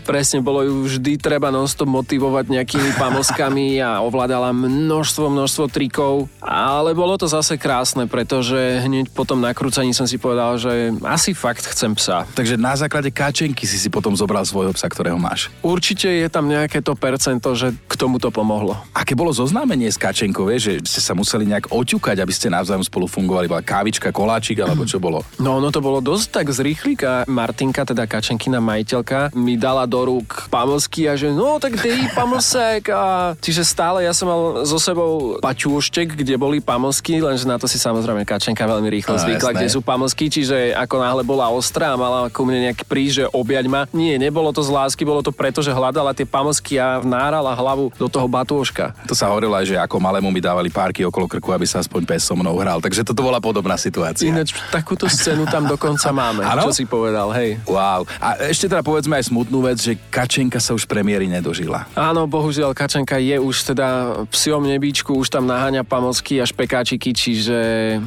presne 0.03 0.43
bolo 0.43 0.67
ju 0.67 0.75
vždy 0.87 1.21
treba 1.21 1.53
nonstop 1.53 1.89
motivovať 1.91 2.51
nejakými 2.51 2.97
pamoskami 2.97 3.83
a 3.83 4.01
ovládala 4.01 4.55
množstvo, 4.55 5.29
množstvo 5.31 5.65
trikov. 5.69 6.31
Ale 6.41 6.97
bolo 6.97 7.17
to 7.21 7.29
zase 7.29 7.61
krásne, 7.61 8.09
pretože 8.09 8.80
hneď 8.81 9.13
po 9.13 9.29
tom 9.29 9.45
nakrúcaní 9.45 9.93
som 9.93 10.09
si 10.09 10.17
povedal, 10.17 10.57
že 10.57 10.97
asi 11.05 11.37
fakt 11.37 11.65
chcem 11.69 11.93
psa. 11.93 12.25
Takže 12.33 12.57
na 12.57 12.73
základe 12.77 13.13
káčenky 13.13 13.69
si 13.69 13.77
si 13.77 13.89
potom 13.93 14.17
zobral 14.17 14.43
svojho 14.49 14.73
psa, 14.73 14.89
ktorého 14.89 15.21
máš. 15.21 15.53
Určite 15.61 16.09
je 16.09 16.29
tam 16.33 16.49
nejaké 16.49 16.81
to 16.81 16.97
percento, 16.97 17.53
že 17.53 17.77
k 17.87 17.95
tomu 17.95 18.17
to 18.17 18.33
pomohlo. 18.33 18.81
Aké 18.97 19.13
bolo 19.13 19.31
zoznámenie 19.31 19.93
s 19.93 20.01
káčenkou, 20.01 20.49
vieš, 20.49 20.73
že 20.81 20.99
ste 20.99 21.01
sa 21.05 21.13
museli 21.13 21.45
nejak 21.45 21.69
oťukať, 21.69 22.17
aby 22.23 22.33
ste 22.33 22.49
navzájom 22.49 22.87
spolu 22.87 23.05
fungovali? 23.11 23.51
Bola 23.51 23.65
kávička, 23.65 24.09
koláčik, 24.15 24.63
alebo 24.65 24.89
čo 24.89 24.97
bolo? 24.97 25.21
No, 25.37 25.61
no 25.61 25.69
to 25.69 25.85
bolo 25.85 26.01
dosť 26.01 26.41
tak 26.41 26.47
z 26.49 26.65
rýchlika. 26.65 27.29
Martinka, 27.29 27.85
teda 27.85 28.09
kačenkina 28.09 28.63
majiteľka, 28.63 29.35
mi 29.37 29.61
dala 29.61 29.85
do 29.85 30.01
rúk 30.07 30.49
pamlsky 30.49 31.11
a 31.11 31.19
že 31.19 31.35
no, 31.35 31.59
tak 31.61 31.77
dej 31.77 32.09
pamlsek. 32.17 32.89
A... 32.95 33.35
Čiže 33.37 33.67
stále 33.67 34.07
ja 34.07 34.15
som 34.15 34.31
mal 34.31 34.41
so 34.65 34.79
sebou 34.79 35.43
paťúštek, 35.43 36.15
kde 36.15 36.39
boli 36.39 36.63
pamlsky, 36.63 37.19
lenže 37.19 37.45
na 37.45 37.59
to 37.59 37.67
si 37.67 37.77
samozrejme 37.77 38.23
kačenka 38.23 38.70
veľmi 38.71 38.89
rýchlo 38.89 39.19
no, 39.19 39.23
zvykla, 39.27 39.51
kde 39.59 39.69
sú 39.69 39.81
pamlsky, 39.83 40.31
čiže 40.31 40.71
ako 40.79 40.97
náhle 41.03 41.23
bola 41.27 41.51
ostrá 41.51 41.95
a 41.95 41.97
mala 41.99 42.31
ku 42.31 42.47
mne 42.47 42.71
nejaký 42.71 42.85
príž, 42.87 43.11
že 43.23 43.25
obiať 43.35 43.67
ma. 43.67 43.91
Nie, 43.91 44.17
nebolo 44.17 44.55
to 44.55 44.63
z 44.63 44.71
lásky, 44.71 45.03
bolo 45.03 45.21
to 45.21 45.35
preto, 45.35 45.61
že 45.61 45.75
hľadala 45.75 46.15
tie 46.15 46.25
pamlsky 46.25 46.79
a 46.79 47.03
vnárala 47.03 47.53
hlavu 47.53 47.91
do 47.99 48.07
toho 48.07 48.31
batôžka. 48.31 48.95
To 49.11 49.15
sa 49.19 49.29
hovorilo 49.29 49.59
aj, 49.59 49.67
že 49.67 49.77
ako 49.77 49.99
malému 49.99 50.31
mi 50.31 50.39
dávali 50.39 50.71
párky 50.71 51.03
okolo 51.03 51.27
krku, 51.27 51.51
aby 51.51 51.67
sa 51.67 51.83
aspoň 51.83 52.07
pes 52.07 52.23
so 52.23 52.39
mnou 52.39 52.55
hral. 52.63 52.79
Takže 52.79 53.03
toto 53.03 53.27
bola 53.27 53.43
podobná 53.43 53.75
situácia. 53.75 54.31
Ináč 54.31 54.55
takúto 54.71 55.11
scénu 55.11 55.51
tam 55.51 55.67
dokonca 55.67 56.15
máme, 56.15 56.47
ano? 56.47 56.71
čo 56.71 56.77
si 56.77 56.87
povedal, 56.87 57.35
hej. 57.35 57.59
Wow. 57.67 58.07
A 58.23 58.39
ešte 58.47 58.71
teda 58.71 58.87
povedzme 58.87 59.19
aj 59.19 59.33
smutnú 59.33 59.65
vec, 59.65 59.81
že 59.81 59.99
Kačenka 60.13 60.63
sa 60.63 60.77
už 60.77 60.87
premiéry 60.87 61.27
nedožila. 61.27 61.89
Áno, 61.97 62.29
bohužiaľ, 62.31 62.77
Kačenka 62.77 63.19
je 63.19 63.37
už 63.41 63.75
teda 63.75 63.89
psiom 64.31 64.63
nebíčku, 64.63 65.17
už 65.17 65.33
tam 65.33 65.49
naháňa 65.49 65.83
pamlsky 65.83 66.39
a 66.39 66.45
špekáčiky, 66.47 67.11
čiže 67.11 67.59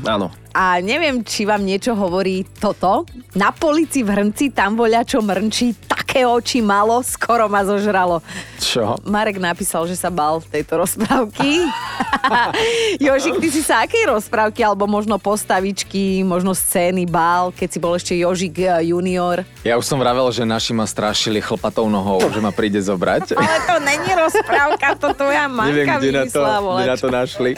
áno, 0.06 0.32
a 0.54 0.78
neviem, 0.80 1.26
či 1.26 1.50
vám 1.50 1.66
niečo 1.66 1.98
hovorí 1.98 2.46
toto. 2.62 3.10
Na 3.34 3.50
polici 3.50 4.06
v 4.06 4.14
Hrnci 4.14 4.54
tam 4.54 4.78
voľa 4.78 5.02
čo 5.02 5.26
mrnčí, 5.26 5.90
tak 5.90 6.03
také 6.14 6.30
oči 6.30 6.62
malo, 6.62 7.02
skoro 7.02 7.50
ma 7.50 7.66
zožralo. 7.66 8.22
Čo? 8.62 9.02
Marek 9.02 9.42
napísal, 9.42 9.90
že 9.90 9.98
sa 9.98 10.14
bal 10.14 10.46
tejto 10.46 10.86
rozprávky. 10.86 11.66
Jožik, 13.10 13.42
ty 13.42 13.50
si 13.50 13.66
sa 13.66 13.82
akej 13.82 14.14
rozprávky, 14.14 14.62
alebo 14.62 14.86
možno 14.86 15.18
postavičky, 15.18 16.22
možno 16.22 16.54
scény 16.54 17.10
bál, 17.10 17.50
keď 17.50 17.66
si 17.74 17.82
bol 17.82 17.98
ešte 17.98 18.14
Jožik 18.14 18.62
eh, 18.62 18.94
junior? 18.94 19.42
Ja 19.66 19.74
už 19.74 19.90
som 19.90 19.98
vravel, 19.98 20.30
že 20.30 20.46
naši 20.46 20.78
ma 20.78 20.86
strašili 20.86 21.42
chlpatou 21.42 21.90
nohou, 21.90 22.22
že 22.30 22.38
ma 22.38 22.54
príde 22.54 22.78
zobrať. 22.78 23.34
Ale 23.42 23.58
to 23.66 23.76
není 23.82 24.14
rozprávka, 24.14 24.94
to 25.02 25.18
tvoja 25.18 25.50
Neviem, 25.66 25.90
manka 25.90 25.98
kde 25.98 26.12
na, 26.14 26.24
to, 26.30 26.42
kde 26.78 26.90
na 26.94 26.98
to 27.02 27.10
našli. 27.10 27.52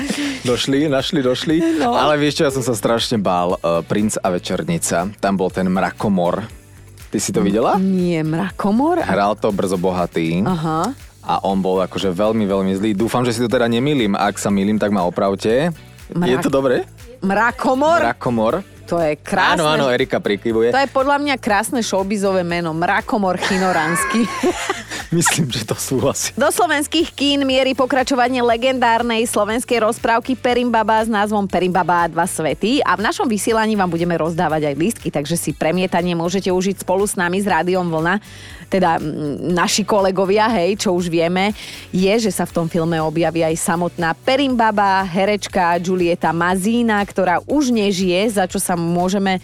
Došli, 0.48 0.88
našli, 0.88 1.20
došli. 1.20 1.56
No. 1.84 1.92
Ale 1.92 2.16
vieš 2.16 2.40
čo, 2.40 2.48
ja 2.48 2.56
som 2.56 2.64
sa 2.64 2.72
strašne 2.72 3.20
bál. 3.20 3.60
Uh, 3.60 3.84
Princ 3.84 4.16
a 4.16 4.32
večernica. 4.32 5.12
Tam 5.20 5.36
bol 5.36 5.52
ten 5.52 5.68
mrakomor. 5.68 6.65
Ty 7.10 7.18
si 7.22 7.32
to 7.32 7.40
videla? 7.42 7.78
Nie, 7.78 8.22
mrakomor? 8.22 9.00
Hral 9.00 9.38
to 9.38 9.52
brzo 9.52 9.78
bohatý. 9.78 10.44
Aha. 10.44 10.92
A 11.26 11.42
on 11.42 11.58
bol 11.58 11.82
akože 11.82 12.14
veľmi, 12.14 12.46
veľmi 12.46 12.72
zlý. 12.78 12.92
Dúfam, 12.94 13.26
že 13.26 13.34
si 13.34 13.42
to 13.42 13.50
teda 13.50 13.66
nemýlim. 13.66 14.14
Ak 14.14 14.38
sa 14.38 14.54
milím, 14.54 14.78
tak 14.78 14.94
ma 14.94 15.02
opravte. 15.02 15.74
Je 16.06 16.14
Mrak- 16.14 16.46
to 16.46 16.54
dobre? 16.54 16.86
Mrakomor? 17.26 17.98
Mrakomor. 18.14 18.54
To 18.86 19.02
je 19.02 19.18
krásne. 19.18 19.66
Áno, 19.66 19.66
áno, 19.66 19.86
Erika 19.90 20.22
prikyvuje. 20.22 20.70
To 20.70 20.78
je 20.78 20.90
podľa 20.94 21.18
mňa 21.18 21.36
krásne 21.42 21.82
showbizové 21.82 22.46
meno. 22.46 22.70
Mrakomor 22.70 23.42
Chinoransky. 23.42 24.30
Myslím, 25.16 25.50
že 25.50 25.66
to 25.66 25.74
súhlasí. 25.74 26.34
Do 26.38 26.50
slovenských 26.50 27.10
kín 27.14 27.46
mierí 27.50 27.74
pokračovanie 27.74 28.46
legendárnej 28.46 29.26
slovenskej 29.26 29.82
rozprávky 29.82 30.38
Perimbaba 30.38 31.02
s 31.02 31.10
názvom 31.10 31.50
Perimbaba 31.50 32.06
a 32.06 32.12
dva 32.12 32.30
svety 32.30 32.86
a 32.86 32.94
v 32.94 33.06
našom 33.06 33.26
vysielaní 33.26 33.74
vám 33.74 33.90
budeme 33.90 34.14
rozdávať 34.18 34.70
aj 34.70 34.76
lístky, 34.78 35.08
takže 35.10 35.40
si 35.40 35.56
premietanie 35.56 36.14
môžete 36.14 36.54
užiť 36.54 36.86
spolu 36.86 37.10
s 37.10 37.18
nami 37.18 37.42
s 37.42 37.48
Rádiom 37.50 37.90
Vlna. 37.90 38.22
Teda 38.66 38.98
naši 39.46 39.86
kolegovia, 39.86 40.50
hej, 40.52 40.84
čo 40.84 40.92
už 40.92 41.08
vieme, 41.08 41.54
je, 41.94 42.14
že 42.18 42.32
sa 42.34 42.44
v 42.44 42.54
tom 42.54 42.68
filme 42.68 42.98
objaví 43.00 43.46
aj 43.46 43.56
samotná 43.56 44.18
Perimbaba, 44.26 45.06
herečka 45.06 45.80
Julieta 45.80 46.34
Mazína, 46.36 47.00
ktorá 47.08 47.40
už 47.46 47.72
nežije, 47.72 48.36
za 48.36 48.50
čo 48.50 48.60
sa 48.60 48.75
môžeme 48.78 49.42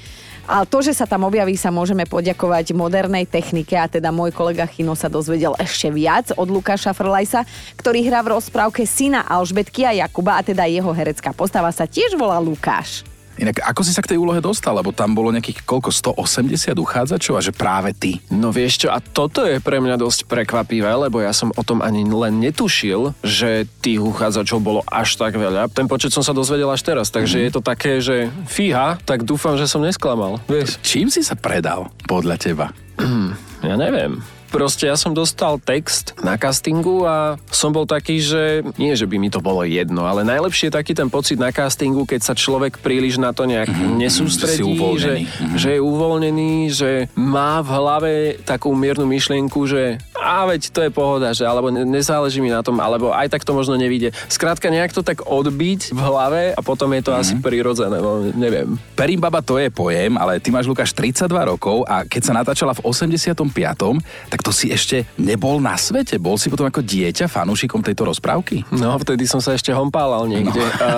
a 0.50 0.66
to, 0.66 0.82
že 0.82 0.98
sa 0.98 1.06
tam 1.06 1.30
objaví, 1.30 1.54
sa 1.54 1.70
môžeme 1.70 2.10
poďakovať 2.10 2.74
modernej 2.74 3.30
technike 3.30 3.78
a 3.78 3.86
teda 3.86 4.10
môj 4.10 4.34
kolega 4.34 4.66
Chino 4.66 4.98
sa 4.98 5.06
dozvedel 5.06 5.54
ešte 5.62 5.94
viac 5.94 6.34
od 6.34 6.50
Lukáša 6.50 6.98
Frlajsa, 6.98 7.46
ktorý 7.78 8.02
hrá 8.10 8.26
v 8.26 8.36
rozprávke 8.36 8.84
syna 8.90 9.22
Alžbetky 9.30 9.86
a 9.86 9.94
Jakuba 9.94 10.42
a 10.42 10.42
teda 10.42 10.66
jeho 10.66 10.90
herecká 10.90 11.30
postava 11.32 11.70
sa 11.70 11.86
tiež 11.86 12.18
volá 12.18 12.42
Lukáš. 12.42 13.11
Inak 13.42 13.58
ako 13.66 13.82
si 13.82 13.90
sa 13.90 14.06
k 14.06 14.14
tej 14.14 14.22
úlohe 14.22 14.38
dostal? 14.38 14.78
Lebo 14.78 14.94
tam 14.94 15.18
bolo 15.18 15.34
nejakých 15.34 15.66
koľko, 15.66 15.90
180 15.90 16.78
uchádzačov 16.78 17.34
a 17.36 17.42
že 17.42 17.50
práve 17.50 17.90
ty. 17.92 18.22
No 18.30 18.54
vieš 18.54 18.86
čo, 18.86 18.94
a 18.94 19.02
toto 19.02 19.42
je 19.42 19.58
pre 19.58 19.82
mňa 19.82 19.98
dosť 19.98 20.30
prekvapivé, 20.30 20.94
lebo 20.94 21.18
ja 21.18 21.34
som 21.34 21.50
o 21.58 21.64
tom 21.66 21.82
ani 21.82 22.06
len 22.06 22.38
netušil, 22.38 23.18
že 23.26 23.66
tých 23.82 23.98
uchádzačov 23.98 24.62
bolo 24.62 24.86
až 24.86 25.18
tak 25.18 25.34
veľa. 25.34 25.74
Ten 25.74 25.90
počet 25.90 26.14
som 26.14 26.22
sa 26.22 26.38
dozvedel 26.38 26.70
až 26.70 26.86
teraz, 26.86 27.10
takže 27.10 27.42
Mhm. 27.42 27.44
je 27.44 27.52
to 27.52 27.62
také, 27.62 27.92
že 27.98 28.30
fíha, 28.46 29.02
tak 29.02 29.26
dúfam, 29.26 29.58
že 29.58 29.66
som 29.66 29.82
nesklamal. 29.82 30.38
Vieš, 30.46 30.78
Čím 30.86 31.10
si 31.10 31.26
sa 31.26 31.34
predal 31.34 31.90
podľa 32.06 32.38
teba? 32.38 32.70
ja 33.66 33.74
neviem. 33.74 34.22
Proste 34.52 34.92
ja 34.92 35.00
som 35.00 35.16
dostal 35.16 35.56
text 35.64 36.12
na 36.20 36.36
castingu 36.36 37.08
a 37.08 37.40
som 37.48 37.72
bol 37.72 37.88
taký, 37.88 38.20
že 38.20 38.68
nie, 38.76 38.92
že 39.00 39.08
by 39.08 39.16
mi 39.16 39.32
to 39.32 39.40
bolo 39.40 39.64
jedno, 39.64 40.04
ale 40.04 40.28
najlepšie 40.28 40.68
je 40.68 40.78
taký 40.78 40.92
ten 40.92 41.08
pocit 41.08 41.40
na 41.40 41.56
castingu, 41.56 42.04
keď 42.04 42.20
sa 42.20 42.34
človek 42.36 42.84
príliš 42.84 43.16
na 43.16 43.32
to 43.32 43.48
nejak 43.48 43.72
nesústredí, 43.96 44.76
že 45.00 45.00
že. 45.02 45.14
Mhm. 45.24 45.58
že 45.58 45.70
je 45.78 45.82
uvoľnený, 45.82 46.54
že 46.72 46.92
má 47.16 47.64
v 47.64 47.70
hlave 47.72 48.14
takú 48.44 48.76
miernu 48.76 49.08
myšlienku, 49.08 49.60
že 49.68 49.98
a 50.22 50.46
veď 50.46 50.62
to 50.70 50.80
je 50.86 50.92
pohoda, 50.94 51.34
že 51.34 51.44
alebo 51.48 51.74
ne- 51.74 51.88
nezáleží 51.88 52.38
mi 52.40 52.54
na 52.54 52.62
tom, 52.62 52.78
alebo 52.78 53.10
aj 53.10 53.34
tak 53.34 53.42
to 53.42 53.58
možno 53.58 53.74
nevíde. 53.74 54.14
Skrátka 54.30 54.70
nejak 54.70 54.94
to 54.94 55.02
tak 55.02 55.26
odbiť 55.26 55.90
v 55.90 56.00
hlave 56.00 56.42
a 56.54 56.60
potom 56.62 56.94
je 56.94 57.02
to 57.02 57.12
asi 57.16 57.34
prirodzené, 57.42 57.98
no 57.98 58.22
neviem. 58.38 58.78
Perimbaba 58.94 59.42
to 59.42 59.58
je 59.58 59.74
pojem, 59.74 60.14
ale 60.22 60.38
ty 60.38 60.54
máš, 60.54 60.70
Lukáš, 60.70 60.94
32 60.94 61.26
rokov 61.26 61.82
a 61.90 62.06
keď 62.06 62.22
sa 62.22 62.34
natáčala 62.38 62.78
v 62.78 62.86
85. 62.86 63.42
tak 64.30 64.40
to 64.42 64.52
si 64.52 64.74
ešte 64.74 65.06
nebol 65.16 65.62
na 65.62 65.78
svete. 65.78 66.18
Bol 66.18 66.36
si 66.36 66.50
potom 66.50 66.66
ako 66.66 66.82
dieťa 66.82 67.30
fanúšikom 67.30 67.86
tejto 67.86 68.10
rozprávky? 68.10 68.66
No, 68.74 68.98
vtedy 68.98 69.30
som 69.30 69.40
sa 69.40 69.54
ešte 69.54 69.70
hompálal 69.72 70.26
niekde. 70.26 70.62
No. 70.62 70.82
A, 70.82 70.90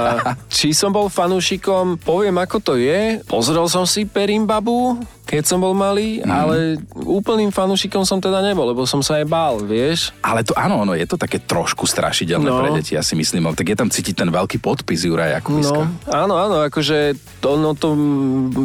či 0.47 0.71
som 0.71 0.89
bol 0.89 1.11
fanúšikom, 1.11 1.99
poviem 1.99 2.39
ako 2.39 2.57
to 2.63 2.73
je. 2.79 3.19
Pozrel 3.27 3.67
som 3.67 3.83
si 3.83 4.07
Perimbabu, 4.07 4.97
keď 5.27 5.43
som 5.43 5.59
bol 5.59 5.75
malý, 5.75 6.23
mm. 6.23 6.29
ale 6.31 6.55
úplným 6.93 7.51
fanúšikom 7.51 8.03
som 8.03 8.19
teda 8.19 8.43
nebol, 8.43 8.71
lebo 8.71 8.83
som 8.87 8.99
sa 8.99 9.19
aj 9.19 9.25
bál, 9.27 9.55
vieš. 9.63 10.15
Ale 10.23 10.43
to 10.43 10.55
áno, 10.55 10.83
no, 10.87 10.95
je 10.95 11.07
to 11.07 11.19
také 11.19 11.43
trošku 11.43 11.83
strašidelné 11.83 12.45
No. 12.53 12.59
pre 12.59 12.75
deti, 12.79 12.93
ja 12.93 13.01
si 13.01 13.15
myslím. 13.15 13.49
Ale 13.49 13.55
tak 13.57 13.71
je 13.71 13.77
tam 13.79 13.89
cítiť 13.89 14.15
ten 14.19 14.29
veľký 14.29 14.59
podpis 14.59 15.07
Juraja 15.07 15.39
Jakubiska. 15.39 15.81
No, 15.83 16.11
áno, 16.11 16.35
áno, 16.37 16.55
akože 16.67 17.17
to, 17.41 17.55
no, 17.57 17.73
to 17.73 17.95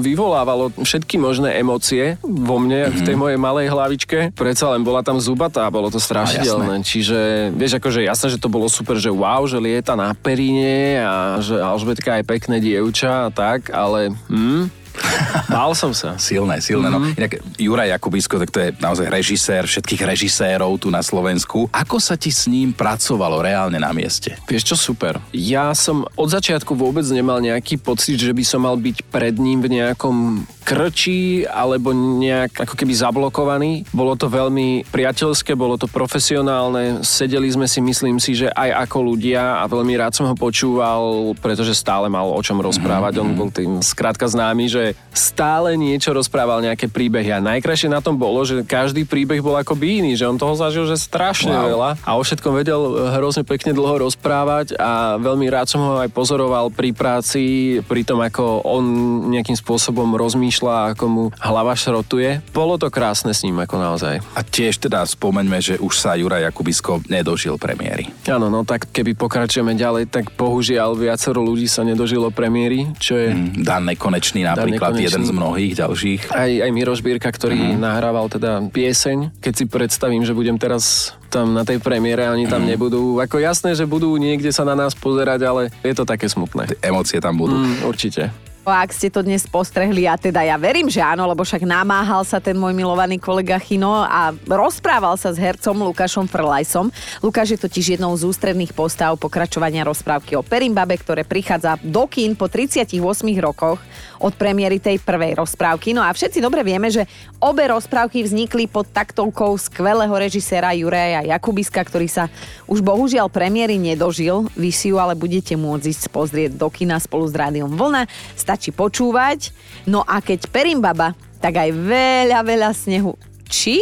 vyvolávalo 0.02 0.70
všetky 0.76 1.16
možné 1.16 1.56
emócie 1.56 2.20
vo 2.22 2.60
mne, 2.60 2.92
v 2.92 3.00
tej 3.02 3.16
mojej 3.16 3.38
malej 3.40 3.72
hlavičke. 3.72 4.36
Predsa 4.36 4.67
len 4.72 4.82
bola 4.84 5.00
tam 5.00 5.18
zubatá, 5.18 5.64
bolo 5.72 5.88
to 5.88 6.00
strašidelné. 6.00 6.80
Čiže, 6.84 7.50
vieš, 7.54 7.78
akože 7.80 8.04
jasné, 8.04 8.36
že 8.36 8.42
to 8.42 8.52
bolo 8.52 8.68
super, 8.68 8.96
že 9.00 9.12
wow, 9.12 9.44
že 9.44 9.58
lieta 9.60 9.96
na 9.96 10.12
períne 10.12 11.02
a 11.02 11.40
že 11.40 11.56
Alžbetka 11.58 12.20
je 12.20 12.24
pekné 12.24 12.56
dievča 12.60 13.26
a 13.26 13.32
tak, 13.32 13.72
ale 13.72 14.12
hm, 14.30 14.70
bál 15.54 15.72
som 15.74 15.94
sa. 15.94 16.18
Silné, 16.18 16.60
silné. 16.60 16.90
Mm-hmm. 16.90 17.14
No. 17.14 17.18
Inak 17.18 17.32
Juraj 17.58 17.88
Jakubisko, 17.94 18.38
tak 18.38 18.50
to 18.50 18.58
je 18.62 18.68
naozaj 18.78 19.06
režisér 19.08 19.64
všetkých 19.66 20.02
režisérov 20.04 20.78
tu 20.78 20.88
na 20.90 21.02
Slovensku. 21.02 21.70
Ako 21.70 22.02
sa 22.02 22.18
ti 22.18 22.30
s 22.34 22.46
ním 22.50 22.74
pracovalo 22.74 23.42
reálne 23.42 23.78
na 23.78 23.90
mieste? 23.94 24.34
Vieš 24.46 24.74
čo, 24.74 24.76
super. 24.76 25.22
Ja 25.34 25.72
som 25.74 26.06
od 26.18 26.28
začiatku 26.28 26.74
vôbec 26.74 27.06
nemal 27.10 27.42
nejaký 27.42 27.78
pocit, 27.80 28.18
že 28.18 28.34
by 28.34 28.44
som 28.44 28.66
mal 28.66 28.76
byť 28.78 29.06
pred 29.08 29.34
ním 29.38 29.62
v 29.62 29.80
nejakom 29.80 30.44
krči 30.68 31.48
alebo 31.48 31.96
nejak 31.96 32.68
ako 32.68 32.76
keby 32.76 32.92
zablokovaný. 32.92 33.88
Bolo 33.88 34.20
to 34.20 34.28
veľmi 34.28 34.84
priateľské, 34.92 35.56
bolo 35.56 35.80
to 35.80 35.88
profesionálne, 35.88 37.00
sedeli 37.00 37.48
sme 37.48 37.64
si, 37.64 37.80
myslím 37.80 38.20
si, 38.20 38.36
že 38.36 38.52
aj 38.52 38.84
ako 38.84 39.16
ľudia 39.16 39.60
a 39.60 39.64
veľmi 39.64 39.96
rád 39.96 40.12
som 40.12 40.28
ho 40.28 40.36
počúval, 40.36 41.32
pretože 41.40 41.72
stále 41.72 42.12
mal 42.12 42.28
o 42.28 42.40
čom 42.44 42.60
rozprávať. 42.60 43.24
On 43.24 43.32
bol 43.32 43.48
tým 43.48 43.80
skrátka 43.80 44.28
známy, 44.28 44.68
že 44.68 44.82
stále 45.16 45.72
niečo 45.80 46.12
rozprával, 46.12 46.60
nejaké 46.60 46.92
príbehy. 46.92 47.32
A 47.32 47.40
najkrajšie 47.40 47.88
na 47.88 48.04
tom 48.04 48.20
bolo, 48.20 48.44
že 48.44 48.60
každý 48.60 49.08
príbeh 49.08 49.40
bol 49.40 49.56
akoby 49.56 50.04
iný, 50.04 50.12
že 50.20 50.28
on 50.28 50.36
toho 50.36 50.52
zažil, 50.52 50.84
že 50.84 51.00
strašne 51.00 51.48
Wow. 51.48 51.70
veľa 51.70 51.90
a 52.04 52.10
o 52.18 52.20
všetkom 52.20 52.52
vedel 52.60 52.80
hrozne 53.16 53.40
pekne 53.46 53.72
dlho 53.72 54.04
rozprávať 54.04 54.76
a 54.76 55.16
veľmi 55.16 55.48
rád 55.48 55.70
som 55.70 55.80
ho 55.80 55.92
aj 56.02 56.12
pozoroval 56.12 56.68
pri 56.68 56.92
práci, 56.92 57.78
pri 57.88 58.04
tom, 58.04 58.20
ako 58.20 58.66
on 58.68 58.84
nejakým 59.32 59.56
spôsobom 59.56 60.12
rozmýšľa, 60.58 60.98
ako 60.98 61.04
mu 61.06 61.24
hlava 61.38 61.74
šrotuje. 61.78 62.42
Bolo 62.50 62.74
to 62.74 62.90
krásne 62.90 63.30
s 63.30 63.46
ním, 63.46 63.62
ako 63.62 63.78
naozaj. 63.78 64.18
A 64.34 64.40
tiež 64.42 64.82
teda 64.82 65.06
spomeňme, 65.06 65.58
že 65.62 65.74
už 65.78 65.94
sa 65.94 66.18
Juraj 66.18 66.50
Jakubisko 66.50 67.06
nedožil 67.06 67.54
premiéry. 67.56 68.10
Áno, 68.26 68.50
no 68.50 68.66
tak 68.66 68.90
keby 68.90 69.14
pokračujeme 69.14 69.78
ďalej, 69.78 70.10
tak 70.10 70.34
bohužiaľ 70.34 70.98
viacero 70.98 71.38
ľudí 71.40 71.70
sa 71.70 71.86
nedožilo 71.86 72.34
premiéry, 72.34 72.90
čo 72.98 73.14
je 73.14 73.26
Mm, 73.28 73.60
Dan 73.60 73.84
Nekonečný 73.86 74.40
napríklad, 74.40 74.96
Nekonečný. 74.96 75.04
jeden 75.04 75.22
z 75.22 75.30
mnohých 75.30 75.72
ďalších. 75.76 76.20
aj, 76.32 76.50
aj 76.64 76.70
Miro 76.72 76.96
Žbírka, 76.96 77.28
ktorý 77.28 77.76
nahrával 77.76 78.26
teda 78.32 78.64
pieseň. 78.72 79.36
Keď 79.38 79.52
si 79.52 79.64
predstavím, 79.68 80.24
že 80.24 80.32
budem 80.32 80.56
teraz 80.56 81.12
tam 81.28 81.52
na 81.52 81.60
tej 81.62 81.76
premiére 81.78 82.24
oni 82.32 82.48
tam 82.48 82.64
nebudú. 82.64 83.20
Ako 83.20 83.36
jasné, 83.36 83.76
že 83.76 83.84
budú 83.84 84.16
niekde 84.16 84.48
sa 84.48 84.64
na 84.64 84.72
nás 84.72 84.96
pozerať, 84.96 85.44
ale 85.44 85.62
je 85.84 85.92
to 85.92 86.08
také 86.08 86.24
smutné. 86.24 86.72
Emócie 86.80 87.20
tam 87.20 87.36
budú. 87.36 87.52
Mm, 87.54 87.84
určite. 87.84 88.32
Ak 88.68 88.92
ste 88.92 89.08
to 89.08 89.24
dnes 89.24 89.48
postrehli, 89.48 90.04
a 90.04 90.20
teda 90.20 90.44
ja 90.44 90.60
verím, 90.60 90.92
že 90.92 91.00
áno, 91.00 91.24
lebo 91.24 91.40
však 91.40 91.64
namáhal 91.64 92.20
sa 92.28 92.36
ten 92.36 92.52
môj 92.52 92.76
milovaný 92.76 93.16
kolega 93.16 93.56
Chino 93.56 94.04
a 94.04 94.36
rozprával 94.44 95.16
sa 95.16 95.32
s 95.32 95.40
hercom 95.40 95.88
Lukášom 95.88 96.28
Frlajsom. 96.28 96.92
Lukáš 97.24 97.56
je 97.56 97.60
totiž 97.64 97.96
jednou 97.96 98.12
z 98.16 98.28
ústredných 98.28 98.76
postav 98.76 99.16
pokračovania 99.16 99.88
rozprávky 99.88 100.36
o 100.36 100.44
Perimbabe, 100.44 101.00
ktoré 101.00 101.24
prichádza 101.24 101.80
do 101.80 102.04
kín 102.10 102.34
po 102.34 102.52
38 102.52 102.98
rokoch 103.40 103.80
od 104.18 104.34
premiéry 104.34 104.82
tej 104.82 104.98
prvej 104.98 105.38
rozprávky. 105.38 105.94
No 105.94 106.02
a 106.02 106.10
všetci 106.10 106.42
dobre 106.42 106.66
vieme, 106.66 106.90
že 106.90 107.06
obe 107.38 107.64
rozprávky 107.70 108.26
vznikli 108.26 108.66
pod 108.66 108.90
taktovkou 108.90 109.54
skvelého 109.54 110.10
režiséra 110.10 110.74
Juraja 110.74 111.22
Jakubiska, 111.22 111.78
ktorý 111.86 112.10
sa 112.10 112.26
už 112.66 112.82
bohužiaľ 112.82 113.30
premiéry 113.30 113.78
nedožil. 113.78 114.50
Vy 114.58 114.70
si 114.74 114.90
ju 114.90 114.98
ale 114.98 115.14
budete 115.14 115.54
môcť 115.54 115.86
ísť 115.86 116.04
pozrieť 116.10 116.50
do 116.58 116.66
kina 116.66 116.98
spolu 116.98 117.30
s 117.30 117.34
Rádiom 117.38 117.78
Vlna. 117.78 118.10
Stačí 118.34 118.57
počúvať. 118.74 119.54
No 119.86 120.02
a 120.02 120.18
keď 120.18 120.50
Perimbaba, 120.50 121.14
tak 121.38 121.62
aj 121.62 121.70
veľa, 121.70 122.42
veľa 122.42 122.70
snehu. 122.74 123.14
Či? 123.46 123.80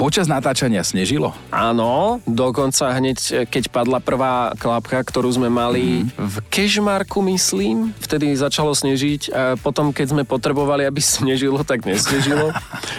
Počas 0.00 0.32
natáčania 0.32 0.80
snežilo? 0.80 1.36
Áno, 1.52 2.24
dokonca 2.24 2.88
hneď, 2.96 3.44
keď 3.52 3.68
padla 3.68 4.00
prvá 4.00 4.56
klapka, 4.56 4.96
ktorú 4.96 5.28
sme 5.28 5.52
mali 5.52 6.08
mm. 6.08 6.16
v 6.16 6.36
Kešmarku, 6.48 7.20
myslím, 7.28 7.92
vtedy 8.00 8.32
začalo 8.32 8.72
snežiť 8.72 9.28
a 9.28 9.60
potom, 9.60 9.92
keď 9.92 10.16
sme 10.16 10.22
potrebovali, 10.24 10.88
aby 10.88 11.04
snežilo, 11.20 11.60
tak 11.68 11.84
nesnežilo. 11.84 12.48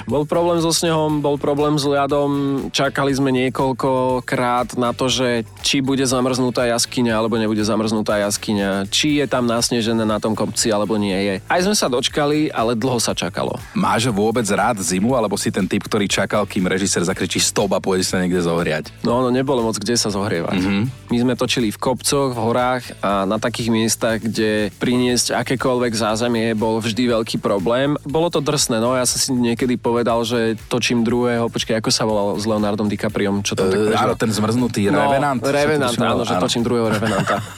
bol 0.06 0.30
problém 0.30 0.62
so 0.62 0.70
snehom, 0.70 1.26
bol 1.26 1.42
problém 1.42 1.74
s 1.82 1.90
ľadom, 1.90 2.30
čakali 2.70 3.18
sme 3.18 3.34
niekoľkokrát 3.34 4.78
na 4.78 4.94
to, 4.94 5.10
že 5.10 5.42
či 5.66 5.82
bude 5.82 6.06
zamrznutá 6.06 6.70
jaskyňa, 6.70 7.18
alebo 7.18 7.42
nebude 7.42 7.66
zamrznutá 7.66 8.22
jaskyňa, 8.30 8.94
či 8.94 9.18
je 9.18 9.26
tam 9.26 9.50
nasnežené 9.50 10.06
na 10.06 10.22
tom 10.22 10.38
kopci, 10.38 10.70
alebo 10.70 11.02
nie 11.02 11.18
je. 11.18 11.36
Aj 11.50 11.66
sme 11.66 11.74
sa 11.74 11.90
dočkali, 11.90 12.54
ale 12.54 12.78
dlho 12.78 13.02
sa 13.02 13.18
čakalo. 13.18 13.58
Máš 13.74 14.06
vôbec 14.14 14.46
rád 14.54 14.78
zimu, 14.86 15.18
alebo 15.18 15.34
si 15.34 15.50
ten 15.50 15.66
typ, 15.66 15.82
ktorý 15.82 16.06
čakal, 16.06 16.46
kým 16.46 16.70
režisér 16.70 16.91
zakričí 17.00 17.40
stop 17.40 17.72
a 17.72 17.80
pôjde 17.80 18.04
sa 18.04 18.20
niekde 18.20 18.44
zohriať? 18.44 18.92
No, 19.08 19.24
no 19.24 19.32
nebolo 19.32 19.64
moc 19.64 19.80
kde 19.80 19.96
sa 19.96 20.12
zohrievať. 20.12 20.60
Mm-hmm. 20.60 20.84
My 21.08 21.18
sme 21.24 21.34
točili 21.40 21.72
v 21.72 21.80
kopcoch, 21.80 22.36
v 22.36 22.40
horách 22.44 22.84
a 23.00 23.24
na 23.24 23.40
takých 23.40 23.72
miestach, 23.72 24.20
kde 24.20 24.76
priniesť 24.76 25.40
akékoľvek 25.40 25.94
zázemie 25.96 26.52
bol 26.52 26.84
vždy 26.84 27.08
veľký 27.08 27.40
problém. 27.40 27.96
Bolo 28.04 28.28
to 28.28 28.44
drsné, 28.44 28.84
no 28.84 29.00
ja 29.00 29.08
som 29.08 29.16
si 29.22 29.32
niekedy 29.32 29.80
povedal, 29.80 30.28
že 30.28 30.60
točím 30.68 31.08
druhého, 31.08 31.48
počkaj, 31.48 31.80
ako 31.80 31.90
sa 31.94 32.04
volal 32.04 32.36
s 32.36 32.44
Leonardom 32.44 32.92
DiCapriom, 32.92 33.46
čo 33.48 33.56
tam 33.56 33.72
tak 33.72 33.80
Uh, 33.82 33.98
áno, 33.98 34.14
ten 34.18 34.32
zmrznutý 34.32 34.90
No, 34.90 35.08
Revenant. 35.08 35.40
Revenant, 35.42 35.94
tuším, 35.94 36.10
áno, 36.10 36.24
že 36.26 36.34
točím 36.38 36.62
druhého 36.66 36.90
Revenanta. 36.90 37.40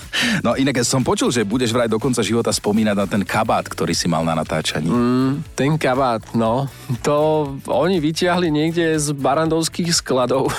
No 0.45 0.53
inak 0.53 0.77
ja 0.77 0.85
som 0.85 1.01
počul, 1.01 1.33
že 1.33 1.41
budeš 1.41 1.73
vraj 1.73 1.89
do 1.89 1.97
konca 1.97 2.21
života 2.21 2.53
spomínať 2.53 2.95
na 2.95 3.05
ten 3.09 3.23
kabát, 3.25 3.65
ktorý 3.65 3.97
si 3.97 4.05
mal 4.05 4.21
na 4.21 4.37
natáčaní. 4.37 4.87
Mm. 4.87 5.31
Ten 5.57 5.75
kabát, 5.75 6.21
no, 6.37 6.69
to 7.01 7.49
oni 7.67 7.97
vyťahli 7.97 8.47
niekde 8.53 8.93
z 8.99 9.09
barandovských 9.23 9.95
skladov. 9.95 10.51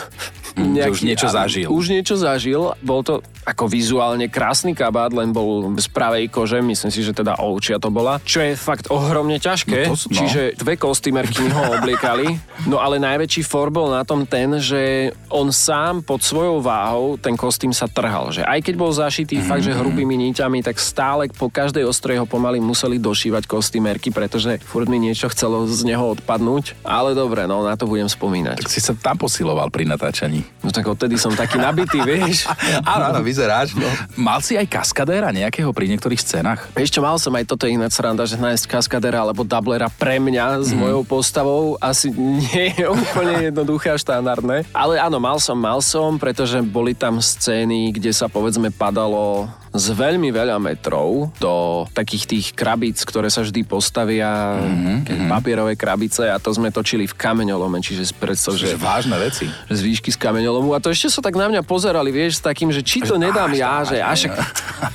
Mm, 0.55 0.79
že 0.79 0.91
už 0.91 1.03
niečo 1.03 1.29
zažil. 1.31 1.67
Už 1.67 1.85
niečo 1.91 2.15
zažil. 2.15 2.79
Bol 2.79 3.03
to 3.03 3.27
ako 3.43 3.67
vizuálne 3.67 4.31
krásny 4.31 4.73
kabát, 4.73 5.11
len 5.11 5.35
bol 5.35 5.67
z 5.77 5.89
pravej 5.91 6.31
kože, 6.31 6.63
myslím 6.63 6.91
si, 6.95 7.03
že 7.03 7.13
teda 7.13 7.43
ovčia 7.43 7.77
to 7.77 7.91
bola, 7.91 8.23
čo 8.23 8.41
je 8.41 8.55
fakt 8.55 8.89
ohromne 8.89 9.37
ťažké. 9.37 9.91
No 9.91 9.99
to 9.99 10.09
no. 10.09 10.17
Čiže 10.17 10.41
dve 10.57 10.79
kostýmerky 10.79 11.51
ho 11.51 11.63
obliekali. 11.83 12.39
No 12.71 12.79
ale 12.79 13.03
najväčší 13.03 13.43
for 13.43 13.69
bol 13.69 13.91
na 13.91 14.07
tom 14.07 14.25
ten, 14.25 14.57
že 14.63 15.11
on 15.29 15.51
sám 15.51 16.07
pod 16.07 16.23
svojou 16.23 16.63
váhou 16.63 17.19
ten 17.19 17.35
kostým 17.35 17.75
sa 17.75 17.91
trhal. 17.91 18.31
Že 18.31 18.47
aj 18.47 18.61
keď 18.63 18.75
bol 18.79 18.95
zašitý 18.95 19.43
mm-hmm. 19.43 19.51
fakt, 19.51 19.67
že 19.67 19.75
hrubými 19.75 20.15
níťami, 20.31 20.63
tak 20.63 20.79
stále 20.79 21.27
po 21.35 21.51
každej 21.51 21.83
ostrej 21.83 22.23
ho 22.23 22.27
pomaly 22.31 22.63
museli 22.63 23.03
došívať 23.03 23.51
kostýmerky, 23.51 24.15
pretože 24.15 24.63
furt 24.63 24.87
mi 24.87 25.03
niečo 25.03 25.27
chcelo 25.29 25.67
z 25.67 25.83
neho 25.83 26.15
odpadnúť. 26.15 26.79
Ale 26.87 27.13
dobre, 27.13 27.51
no 27.51 27.67
na 27.67 27.75
to 27.75 27.91
budem 27.91 28.07
spomínať. 28.07 28.63
Tak 28.63 28.71
si 28.71 28.79
sa 28.79 28.95
tam 28.95 29.19
posiloval 29.19 29.69
pri 29.69 29.85
natáčaní. 29.91 30.44
No 30.65 30.73
tak 30.73 30.89
odtedy 30.89 31.21
som 31.21 31.37
taký 31.37 31.61
nabitý, 31.61 32.01
vieš. 32.09 32.49
Áno, 32.89 33.13
áno, 33.13 33.21
vyzeráš. 33.21 33.77
No. 33.77 33.85
Mal 34.17 34.41
si 34.41 34.57
aj 34.57 34.65
kaskadéra 34.65 35.29
nejakého 35.29 35.69
pri 35.77 35.93
niektorých 35.93 36.21
scénach? 36.21 36.73
Ešte 36.73 37.05
mal 37.05 37.21
som 37.21 37.37
aj 37.37 37.45
toto 37.45 37.69
ináč 37.69 38.01
sranda, 38.01 38.25
že 38.25 38.41
nájsť 38.41 38.65
kaskadera 38.65 39.21
alebo 39.21 39.45
dublera 39.45 39.93
pre 39.93 40.17
mňa 40.17 40.65
s 40.65 40.73
mojou 40.73 41.05
postavou 41.05 41.77
asi 41.85 42.09
nie 42.17 42.73
je 42.73 42.89
úplne 42.97 43.53
jednoduché 43.53 43.93
a 43.93 44.01
štandardné. 44.01 44.65
Ale 44.73 44.97
áno, 44.97 45.21
mal 45.21 45.37
som, 45.37 45.57
mal 45.61 45.85
som, 45.85 46.17
pretože 46.17 46.65
boli 46.65 46.97
tam 46.97 47.21
scény, 47.21 47.93
kde 47.93 48.17
sa 48.17 48.33
povedzme 48.33 48.73
padalo 48.73 49.53
z 49.75 49.87
veľmi 49.91 50.31
veľa 50.31 50.63
metrov 50.63 51.35
do 51.43 51.85
takých 51.91 52.25
tých 52.31 52.47
krabíc, 52.55 53.03
ktoré 53.03 53.27
sa 53.27 53.43
vždy 53.43 53.67
postavia, 53.67 54.55
mm-hmm. 54.63 55.27
papierové 55.27 55.75
krabice 55.75 56.31
a 56.31 56.39
to 56.39 56.55
sme 56.55 56.71
točili 56.71 57.11
v 57.11 57.15
kameňolome, 57.19 57.83
čiže 57.83 58.15
predstav, 58.15 58.55
že 58.55 58.79
vážne 58.79 59.19
veci. 59.19 59.51
z 59.51 59.79
výšky 59.83 60.15
z 60.15 60.19
kameňolomu 60.23 60.73
a 60.73 60.79
to 60.79 60.95
ešte 60.95 61.11
sa 61.11 61.19
tak 61.19 61.35
na 61.35 61.51
mňa 61.51 61.67
pozerali, 61.67 62.15
vieš, 62.15 62.39
s 62.39 62.43
takým, 62.47 62.71
že 62.71 62.87
či 62.87 63.03
to 63.03 63.19
nedám 63.19 63.51
dáš, 63.51 63.59
ja, 63.59 63.75
dáš, 63.83 63.89
že 63.91 63.99
až 63.99 64.21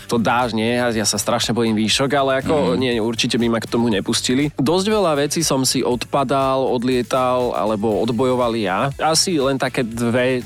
to 0.08 0.16
dáš, 0.16 0.56
nie, 0.56 0.80
ja, 0.80 0.88
ja 0.96 1.04
sa 1.04 1.20
strašne 1.20 1.52
bojím 1.52 1.76
výšok, 1.76 2.10
ale 2.16 2.32
ako 2.40 2.72
Mhm. 2.72 2.80
nie, 2.80 2.94
určite 3.04 3.36
by 3.36 3.48
ma 3.52 3.60
k 3.60 3.68
tomu 3.68 3.92
nepustili. 3.92 4.48
Dosť 4.56 4.86
veľa 4.88 5.14
vecí 5.20 5.44
som 5.44 5.68
si 5.68 5.84
odpadal, 5.84 6.64
odlietal 6.64 7.52
alebo 7.52 8.00
odbojoval 8.00 8.56
ja. 8.56 8.96
Asi 8.96 9.36
len 9.36 9.60
také 9.60 9.84
dve 9.84 10.40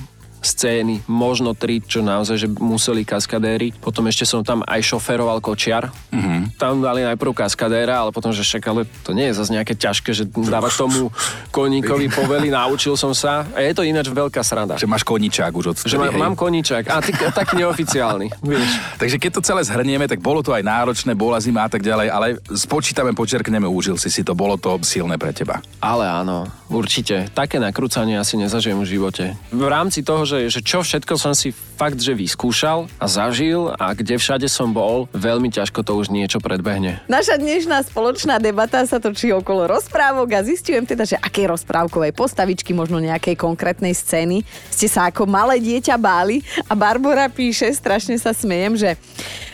scény, 0.43 1.01
možno 1.07 1.55
tri, 1.55 1.79
čo 1.79 2.03
naozaj, 2.03 2.35
že 2.35 2.47
museli 2.51 3.07
kaskadéri. 3.07 3.71
Potom 3.79 4.05
ešte 4.11 4.27
som 4.27 4.43
tam 4.43 4.61
aj 4.67 4.83
šoferoval 4.83 5.39
kočiar. 5.39 5.89
Mm-hmm. 6.11 6.59
Tam 6.59 6.83
dali 6.83 7.07
najprv 7.07 7.31
kaskadéra, 7.31 8.03
ale 8.03 8.11
potom, 8.11 8.35
že 8.35 8.43
však, 8.43 8.63
ale 8.67 8.83
to 9.01 9.15
nie 9.15 9.31
je 9.31 9.39
zase 9.39 9.51
nejaké 9.55 9.73
ťažké, 9.79 10.11
že 10.11 10.23
dávať 10.27 10.79
tomu 10.79 11.09
koníkovi 11.49 12.11
povely, 12.11 12.51
naučil 12.51 12.99
som 12.99 13.15
sa. 13.15 13.47
A 13.55 13.63
je 13.63 13.73
to 13.73 13.87
ináč 13.87 14.11
veľká 14.11 14.43
sranda. 14.43 14.75
Že 14.75 14.89
máš 14.91 15.07
koničák 15.07 15.51
už 15.53 15.65
od 15.73 15.77
Že 15.87 15.97
má, 15.97 16.07
mám 16.11 16.35
koníčak. 16.35 16.91
A 16.91 16.99
ty, 16.99 17.15
tak 17.15 17.55
neoficiálny, 17.55 18.27
vieš. 18.45 18.69
Takže 18.99 19.17
keď 19.17 19.31
to 19.39 19.41
celé 19.45 19.61
zhrnieme, 19.63 20.05
tak 20.05 20.19
bolo 20.19 20.43
to 20.43 20.51
aj 20.51 20.63
náročné, 20.65 21.15
bola 21.15 21.39
zima 21.39 21.65
a 21.65 21.69
tak 21.71 21.85
ďalej, 21.85 22.07
ale 22.11 22.27
spočítame, 22.51 23.15
počerkneme, 23.15 23.65
užil 23.69 23.95
si 23.95 24.09
si 24.09 24.25
to, 24.25 24.33
bolo 24.33 24.57
to 24.57 24.81
silné 24.81 25.21
pre 25.21 25.31
teba. 25.31 25.61
Ale 25.77 26.09
áno, 26.09 26.49
určite. 26.73 27.29
Také 27.31 27.61
nakrúcanie 27.61 28.17
asi 28.17 28.35
nezažijem 28.37 28.81
v 28.81 28.87
živote. 28.87 29.23
V 29.53 29.67
rámci 29.69 30.01
toho, 30.01 30.25
že, 30.25 30.32
že 30.49 30.61
čo 30.65 30.81
všetko 30.81 31.13
som 31.19 31.33
si 31.37 31.53
fakt, 31.53 31.99
že 31.99 32.13
vyskúšal 32.15 32.89
a 32.97 33.05
zažil 33.05 33.73
a 33.77 33.93
kde 33.93 34.17
všade 34.17 34.47
som 34.49 34.71
bol, 34.71 35.05
veľmi 35.13 35.49
ťažko 35.51 35.83
to 35.83 35.93
už 35.97 36.09
niečo 36.09 36.41
predbehne. 36.41 37.01
Naša 37.09 37.37
dnešná 37.37 37.81
spoločná 37.85 38.37
debata 38.37 38.81
sa 38.85 38.97
točí 38.97 39.29
okolo 39.29 39.69
rozprávok 39.69 40.29
a 40.37 40.45
zistujem 40.45 40.85
teda, 40.85 41.05
že 41.05 41.17
akej 41.19 41.49
rozprávkovej 41.53 42.13
postavičky, 42.13 42.73
možno 42.73 43.01
nejakej 43.01 43.37
konkrétnej 43.37 43.93
scény 43.93 44.45
ste 44.69 44.87
sa 44.89 45.09
ako 45.09 45.29
malé 45.29 45.61
dieťa 45.61 45.95
báli 45.97 46.41
a 46.65 46.73
Barbara 46.73 47.29
píše, 47.29 47.69
strašne 47.73 48.17
sa 48.17 48.31
smejem, 48.31 48.77
že 48.77 48.89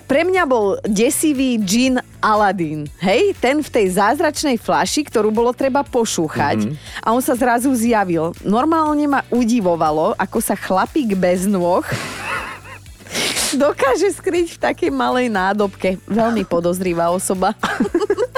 pre 0.10 0.26
mňa 0.26 0.44
bol 0.50 0.82
desivý 0.90 1.62
džin 1.62 2.02
Aladín. 2.18 2.90
Hej, 2.98 3.38
ten 3.38 3.62
v 3.62 3.70
tej 3.70 3.94
zázračnej 3.94 4.58
flaši, 4.58 5.06
ktorú 5.06 5.30
bolo 5.30 5.54
treba 5.54 5.86
pošúchať 5.86 6.66
mm-hmm. 6.66 7.06
a 7.06 7.14
on 7.14 7.22
sa 7.22 7.38
zrazu 7.38 7.70
zjavil. 7.78 8.34
Normálne 8.42 9.06
ma 9.06 9.22
udivovalo, 9.30 10.18
ako 10.18 10.42
sa 10.42 10.58
chlapík 10.58 11.14
bez 11.14 11.46
nôh 11.46 11.86
dokáže 13.62 14.10
skryť 14.18 14.58
v 14.58 14.62
takej 14.62 14.90
malej 14.90 15.30
nádobke. 15.30 16.02
Veľmi 16.10 16.42
podozrivá 16.42 17.14
osoba. 17.14 17.54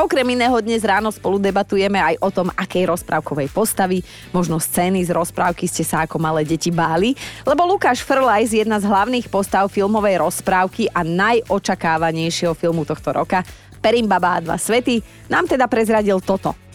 Okrem 0.00 0.24
iného 0.32 0.56
dnes 0.64 0.80
ráno 0.80 1.12
spolu 1.12 1.36
debatujeme 1.36 2.00
aj 2.00 2.16
o 2.24 2.32
tom, 2.32 2.48
akej 2.56 2.88
rozprávkovej 2.88 3.52
postavy, 3.52 4.00
možno 4.32 4.56
scény 4.56 5.04
z 5.04 5.12
rozprávky 5.12 5.68
ste 5.68 5.84
sa 5.84 6.08
ako 6.08 6.16
malé 6.16 6.40
deti 6.40 6.72
báli, 6.72 7.12
lebo 7.44 7.68
Lukáš 7.68 8.00
Frlajs, 8.00 8.56
jedna 8.56 8.80
z 8.80 8.88
hlavných 8.88 9.28
postav 9.28 9.68
filmovej 9.68 10.24
rozprávky 10.24 10.88
a 10.88 11.04
najočakávanejšieho 11.04 12.56
filmu 12.56 12.88
tohto 12.88 13.12
roka, 13.12 13.44
Perimbaba 13.84 14.40
a 14.40 14.44
dva 14.44 14.56
svety, 14.56 15.04
nám 15.28 15.44
teda 15.44 15.68
prezradil 15.68 16.16
toto. 16.24 16.69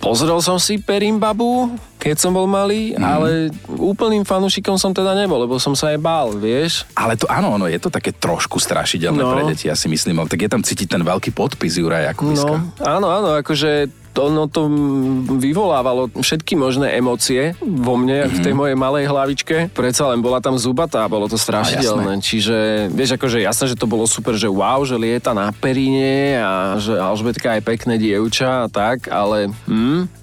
Pozrel 0.00 0.40
som 0.40 0.56
si 0.56 0.80
Perimbabu, 0.80 1.76
keď 2.00 2.16
som 2.16 2.32
bol 2.32 2.48
malý, 2.48 2.96
mm. 2.96 3.04
ale 3.04 3.52
úplným 3.68 4.24
fanúšikom 4.24 4.80
som 4.80 4.96
teda 4.96 5.12
nebol, 5.12 5.44
lebo 5.44 5.60
som 5.60 5.76
sa 5.76 5.92
aj 5.92 5.98
bál, 6.00 6.32
vieš. 6.32 6.88
Ale 6.96 7.20
to 7.20 7.28
áno, 7.28 7.60
ono 7.60 7.68
je 7.68 7.76
to 7.76 7.92
také 7.92 8.16
trošku 8.16 8.56
strašidelné 8.56 9.20
No. 9.20 9.36
pre 9.36 9.52
deti, 9.52 9.68
ja 9.68 9.76
si 9.76 9.92
myslím, 9.92 10.24
ale 10.24 10.32
tak 10.32 10.40
je 10.40 10.48
tam 10.48 10.64
cítiť 10.64 10.88
ten 10.96 11.02
veľký 11.04 11.36
podpis 11.36 11.76
Juraja 11.76 12.16
Jakubiska. 12.16 12.56
No, 12.56 12.72
áno, 12.80 13.12
áno, 13.12 13.28
akože 13.36 13.99
to, 14.10 14.28
no, 14.28 14.50
to 14.50 14.66
vyvolávalo 15.38 16.10
všetky 16.18 16.58
možné 16.58 16.98
emócie 16.98 17.54
vo 17.62 17.94
mne, 17.94 18.26
mm-hmm. 18.26 18.36
v 18.36 18.38
tej 18.42 18.54
mojej 18.54 18.76
malej 18.76 19.04
hlavičke. 19.06 19.56
Predsa 19.70 20.10
len 20.10 20.20
bola 20.20 20.42
tam 20.42 20.58
zubatá, 20.58 21.06
bolo 21.06 21.30
to 21.30 21.38
strašidelné. 21.38 22.18
Čiže, 22.18 22.90
vieš, 22.90 23.16
akože 23.16 23.38
jasné, 23.42 23.70
že 23.70 23.78
to 23.78 23.86
bolo 23.86 24.04
super, 24.10 24.34
že 24.34 24.50
wow, 24.50 24.82
že 24.82 24.98
lieta 24.98 25.30
na 25.30 25.54
períne 25.54 26.42
a 26.42 26.76
že 26.76 26.98
Alžbetka 26.98 27.58
je 27.58 27.62
pekné 27.62 27.94
dievča 27.96 28.66
a 28.66 28.68
tak, 28.68 29.06
ale 29.06 29.50
hm, 29.70 30.19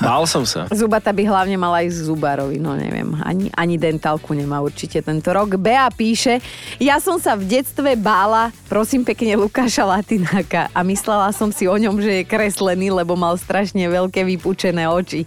bál 0.00 0.24
som 0.24 0.42
sa. 0.44 0.66
Zubata 0.72 1.12
by 1.12 1.22
hlavne 1.24 1.56
mala 1.60 1.84
aj 1.84 2.04
zubárovi, 2.08 2.56
no 2.58 2.74
neviem, 2.76 3.12
ani, 3.22 3.48
ani 3.54 3.76
dentálku 3.76 4.32
nemá 4.32 4.60
určite 4.64 5.00
tento 5.04 5.30
rok. 5.30 5.56
Bea 5.60 5.86
píše, 5.92 6.40
ja 6.80 6.98
som 6.98 7.20
sa 7.20 7.36
v 7.36 7.46
detstve 7.48 7.94
bála, 7.96 8.50
prosím 8.66 9.04
pekne, 9.04 9.36
Lukáša 9.38 9.84
Latináka 9.84 10.72
a 10.72 10.80
myslela 10.82 11.30
som 11.32 11.52
si 11.52 11.68
o 11.68 11.76
ňom, 11.76 12.00
že 12.00 12.22
je 12.22 12.28
kreslený, 12.28 12.90
lebo 12.90 13.14
mal 13.14 13.36
strašne 13.36 13.84
veľké 13.86 14.24
vypučené 14.24 14.88
oči. 14.88 15.26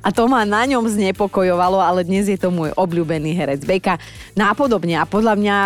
A 0.00 0.12
to 0.12 0.24
ma 0.26 0.42
na 0.48 0.64
ňom 0.64 0.84
znepokojovalo, 0.88 1.80
ale 1.80 2.04
dnes 2.04 2.28
je 2.28 2.38
to 2.40 2.48
môj 2.48 2.72
obľúbený 2.74 3.36
herec. 3.36 3.60
Beka, 3.64 4.00
nápodobne 4.34 4.96
a 4.98 5.04
podľa 5.04 5.34
mňa 5.36 5.56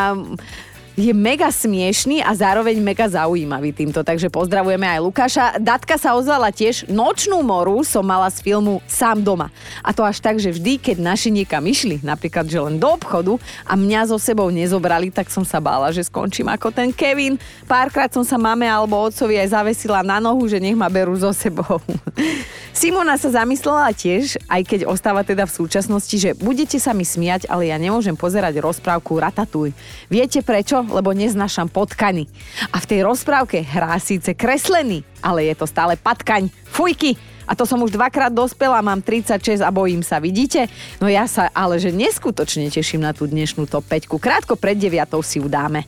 je 0.92 1.12
mega 1.16 1.48
smiešný 1.48 2.20
a 2.20 2.36
zároveň 2.36 2.76
mega 2.84 3.08
zaujímavý 3.08 3.72
týmto, 3.72 4.04
takže 4.04 4.28
pozdravujeme 4.28 4.84
aj 4.84 5.00
Lukáša. 5.00 5.44
Datka 5.56 5.96
sa 5.96 6.12
ozvala 6.12 6.52
tiež, 6.52 6.84
nočnú 6.92 7.40
moru 7.40 7.80
som 7.80 8.04
mala 8.04 8.28
z 8.28 8.44
filmu 8.44 8.84
Sám 8.84 9.24
doma. 9.24 9.48
A 9.80 9.96
to 9.96 10.04
až 10.04 10.20
tak, 10.20 10.36
že 10.36 10.52
vždy, 10.52 10.76
keď 10.76 10.96
naši 11.00 11.32
niekam 11.32 11.64
išli, 11.64 12.04
napríklad, 12.04 12.44
že 12.44 12.60
len 12.60 12.76
do 12.76 12.92
obchodu 12.92 13.40
a 13.64 13.72
mňa 13.72 14.12
so 14.12 14.20
sebou 14.20 14.52
nezobrali, 14.52 15.08
tak 15.08 15.32
som 15.32 15.48
sa 15.48 15.64
bála, 15.64 15.88
že 15.96 16.04
skončím 16.04 16.52
ako 16.52 16.68
ten 16.68 16.92
Kevin. 16.92 17.40
Párkrát 17.64 18.12
som 18.12 18.24
sa 18.24 18.36
mame 18.36 18.68
alebo 18.68 19.00
otcovi 19.00 19.40
aj 19.40 19.56
zavesila 19.56 20.04
na 20.04 20.20
nohu, 20.20 20.44
že 20.44 20.60
nech 20.60 20.76
ma 20.76 20.92
berú 20.92 21.16
so 21.16 21.32
sebou. 21.32 21.80
Simona 22.72 23.20
sa 23.20 23.28
zamyslela 23.28 23.92
tiež, 23.92 24.40
aj 24.48 24.62
keď 24.64 24.80
ostáva 24.88 25.20
teda 25.24 25.44
v 25.44 25.52
súčasnosti, 25.52 26.16
že 26.16 26.32
budete 26.32 26.80
sa 26.80 26.96
mi 26.96 27.04
smiať, 27.04 27.44
ale 27.48 27.68
ja 27.68 27.76
nemôžem 27.76 28.16
pozerať 28.16 28.60
rozprávku 28.64 29.20
Ratatuj. 29.20 29.76
Viete 30.08 30.40
prečo? 30.40 30.81
Lebo 30.90 31.14
neznášam 31.14 31.70
potkany. 31.70 32.26
A 32.74 32.82
v 32.82 32.88
tej 32.88 33.00
rozprávke 33.06 33.62
hrá 33.62 33.94
síce 34.02 34.34
kreslený, 34.34 35.06
ale 35.22 35.46
je 35.50 35.54
to 35.54 35.66
stále 35.66 35.94
patkaň. 35.98 36.50
Fujky! 36.66 37.14
A 37.42 37.58
to 37.58 37.66
som 37.66 37.82
už 37.82 37.92
dvakrát 37.92 38.30
dospela, 38.30 38.78
mám 38.80 39.02
36 39.02 39.60
a 39.60 39.70
bojím 39.74 40.00
sa, 40.00 40.22
vidíte? 40.22 40.70
No 41.02 41.10
ja 41.10 41.26
sa 41.26 41.50
ale 41.50 41.82
že 41.82 41.90
neskutočne 41.90 42.70
teším 42.70 43.02
na 43.02 43.10
tú 43.10 43.26
dnešnú 43.26 43.66
top 43.66 43.82
5. 43.90 44.06
Krátko 44.08 44.54
pred 44.54 44.78
9 44.78 45.10
si 45.26 45.42
ju 45.42 45.50
dáme. 45.50 45.82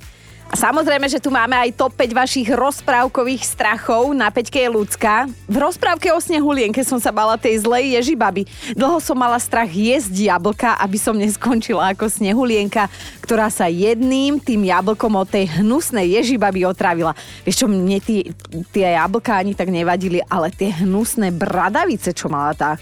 Samozrejme, 0.55 1.11
že 1.11 1.19
tu 1.19 1.35
máme 1.35 1.59
aj 1.59 1.75
top 1.75 1.99
5 1.99 2.15
vašich 2.15 2.49
rozprávkových 2.55 3.43
strachov. 3.43 4.15
Na 4.15 4.31
5 4.31 4.55
je 4.55 4.71
ľudská. 4.71 5.27
V 5.51 5.57
rozprávke 5.59 6.15
o 6.15 6.19
snehulienke 6.23 6.79
som 6.87 7.03
sa 7.03 7.11
bala 7.11 7.35
tej 7.35 7.67
zlej 7.67 7.99
ježibaby. 7.99 8.47
Dlho 8.79 9.03
som 9.03 9.19
mala 9.19 9.35
strach 9.43 9.67
jesť 9.67 10.15
jablka, 10.15 10.79
aby 10.79 10.95
som 10.95 11.19
neskončila 11.19 11.91
ako 11.91 12.07
snehulienka, 12.07 12.87
ktorá 13.19 13.51
sa 13.51 13.67
jedným 13.67 14.39
tým 14.39 14.63
jablkom 14.63 15.19
od 15.19 15.27
tej 15.27 15.59
hnusnej 15.59 16.23
ježibaby 16.23 16.63
otravila. 16.63 17.19
Vieš 17.43 17.63
čo, 17.63 17.67
mne 17.67 17.99
tie, 17.99 18.31
tie 18.71 18.95
jablka 18.95 19.35
ani 19.35 19.59
tak 19.59 19.75
nevadili, 19.75 20.23
ale 20.31 20.55
tie 20.55 20.71
hnusné 20.71 21.35
bradavice, 21.35 22.15
čo 22.15 22.31
mala 22.31 22.55
tá 22.55 22.79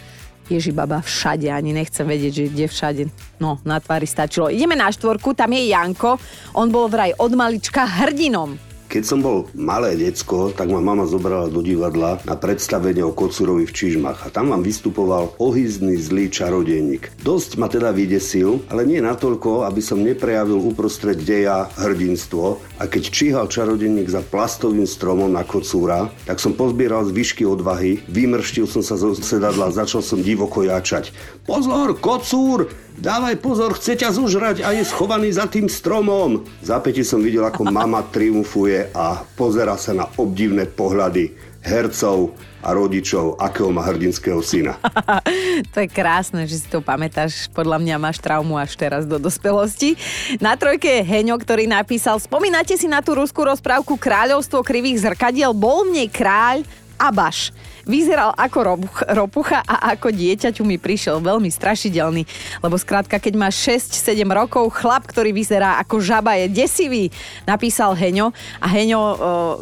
Ježibaba 0.50 0.98
všade, 1.04 1.46
ani 1.52 1.70
nechcem 1.70 2.02
vedieť, 2.02 2.32
že 2.32 2.44
kde 2.50 2.66
všade. 2.66 3.02
No, 3.38 3.62
na 3.62 3.78
tvári 3.78 4.06
stačilo. 4.06 4.50
Ideme 4.50 4.74
na 4.74 4.90
štvorku, 4.90 5.34
tam 5.38 5.54
je 5.54 5.70
Janko. 5.70 6.18
On 6.58 6.66
bol 6.70 6.90
vraj 6.90 7.14
od 7.18 7.32
malička 7.38 7.86
hrdinom. 7.86 8.71
Keď 8.92 9.08
som 9.08 9.24
bol 9.24 9.48
malé 9.56 9.96
decko, 9.96 10.52
tak 10.52 10.68
ma 10.68 10.76
mama 10.76 11.08
zobrala 11.08 11.48
do 11.48 11.64
divadla 11.64 12.20
na 12.28 12.36
predstavenie 12.36 13.00
o 13.00 13.16
Kocurovi 13.16 13.64
v 13.64 13.72
Čižmach 13.72 14.20
a 14.20 14.28
tam 14.28 14.52
vám 14.52 14.60
vystupoval 14.60 15.32
ohyzný 15.40 15.96
zlý 15.96 16.28
čarodejník. 16.28 17.24
Dosť 17.24 17.56
ma 17.56 17.72
teda 17.72 17.88
vydesil, 17.88 18.60
ale 18.68 18.84
nie 18.84 19.00
natoľko, 19.00 19.64
aby 19.64 19.80
som 19.80 20.04
neprejavil 20.04 20.60
uprostred 20.60 21.24
deja 21.24 21.72
hrdinstvo 21.80 22.60
a 22.76 22.84
keď 22.84 23.02
číhal 23.08 23.48
čarodejník 23.48 24.12
za 24.12 24.20
plastovým 24.20 24.84
stromom 24.84 25.32
na 25.32 25.40
Kocúra, 25.40 26.12
tak 26.28 26.36
som 26.36 26.52
pozbieral 26.52 27.08
zvyšky 27.08 27.48
odvahy, 27.48 28.04
vymrštil 28.12 28.68
som 28.68 28.84
sa 28.84 29.00
zo 29.00 29.16
sedadla 29.16 29.72
a 29.72 29.76
začal 29.80 30.04
som 30.04 30.20
divoko 30.20 30.68
jačať. 30.68 31.16
Pozor, 31.48 31.96
Kocúr! 31.96 32.68
Dávaj 32.92 33.40
pozor, 33.40 33.72
chce 33.72 33.96
ťa 33.96 34.12
zožrať 34.12 34.56
a 34.60 34.76
je 34.76 34.84
schovaný 34.84 35.32
za 35.32 35.48
tým 35.48 35.64
stromom. 35.64 36.44
V 36.44 36.64
zápäti 36.64 37.00
som 37.00 37.24
videl, 37.24 37.44
ako 37.44 37.72
mama 37.72 38.04
triumfuje 38.14 38.92
a 38.92 39.24
pozera 39.36 39.80
sa 39.80 39.96
na 39.96 40.04
obdivné 40.20 40.68
pohľady 40.68 41.32
hercov 41.62 42.34
a 42.62 42.70
rodičov, 42.74 43.38
akého 43.42 43.70
má 43.74 43.82
hrdinského 43.86 44.38
syna. 44.42 44.78
to 45.74 45.82
je 45.82 45.88
krásne, 45.90 46.46
že 46.46 46.62
si 46.62 46.66
to 46.70 46.78
pamätáš. 46.78 47.50
Podľa 47.50 47.78
mňa 47.82 47.96
máš 47.98 48.22
traumu 48.22 48.54
až 48.54 48.74
teraz 48.78 49.02
do 49.02 49.18
dospelosti. 49.18 49.98
Na 50.38 50.54
trojke 50.54 50.86
je 50.86 51.02
Heňo, 51.02 51.38
ktorý 51.38 51.66
napísal, 51.66 52.18
spomínate 52.22 52.78
si 52.78 52.86
na 52.86 53.02
tú 53.02 53.18
ruskú 53.18 53.42
rozprávku 53.42 53.98
Kráľovstvo 53.98 54.62
krivých 54.62 55.02
zrkadiel? 55.02 55.50
Bol 55.54 55.90
mne 55.90 56.06
kráľ 56.06 56.62
Abaš. 56.98 57.50
Vyzeral 57.82 58.30
ako 58.34 58.78
ropucha 59.10 59.60
a 59.66 59.94
ako 59.94 60.14
dieťaťu 60.14 60.62
mi 60.62 60.78
prišiel 60.78 61.18
veľmi 61.18 61.50
strašidelný, 61.50 62.22
lebo 62.62 62.76
skrátka, 62.78 63.18
keď 63.18 63.34
má 63.34 63.48
6-7 63.50 64.22
rokov, 64.30 64.70
chlap, 64.78 65.06
ktorý 65.06 65.34
vyzerá 65.34 65.82
ako 65.82 65.98
žaba, 65.98 66.38
je 66.38 66.46
desivý, 66.50 67.10
napísal 67.42 67.98
Heňo. 67.98 68.30
A 68.62 68.66
Heňo, 68.70 69.00
o, 69.00 69.12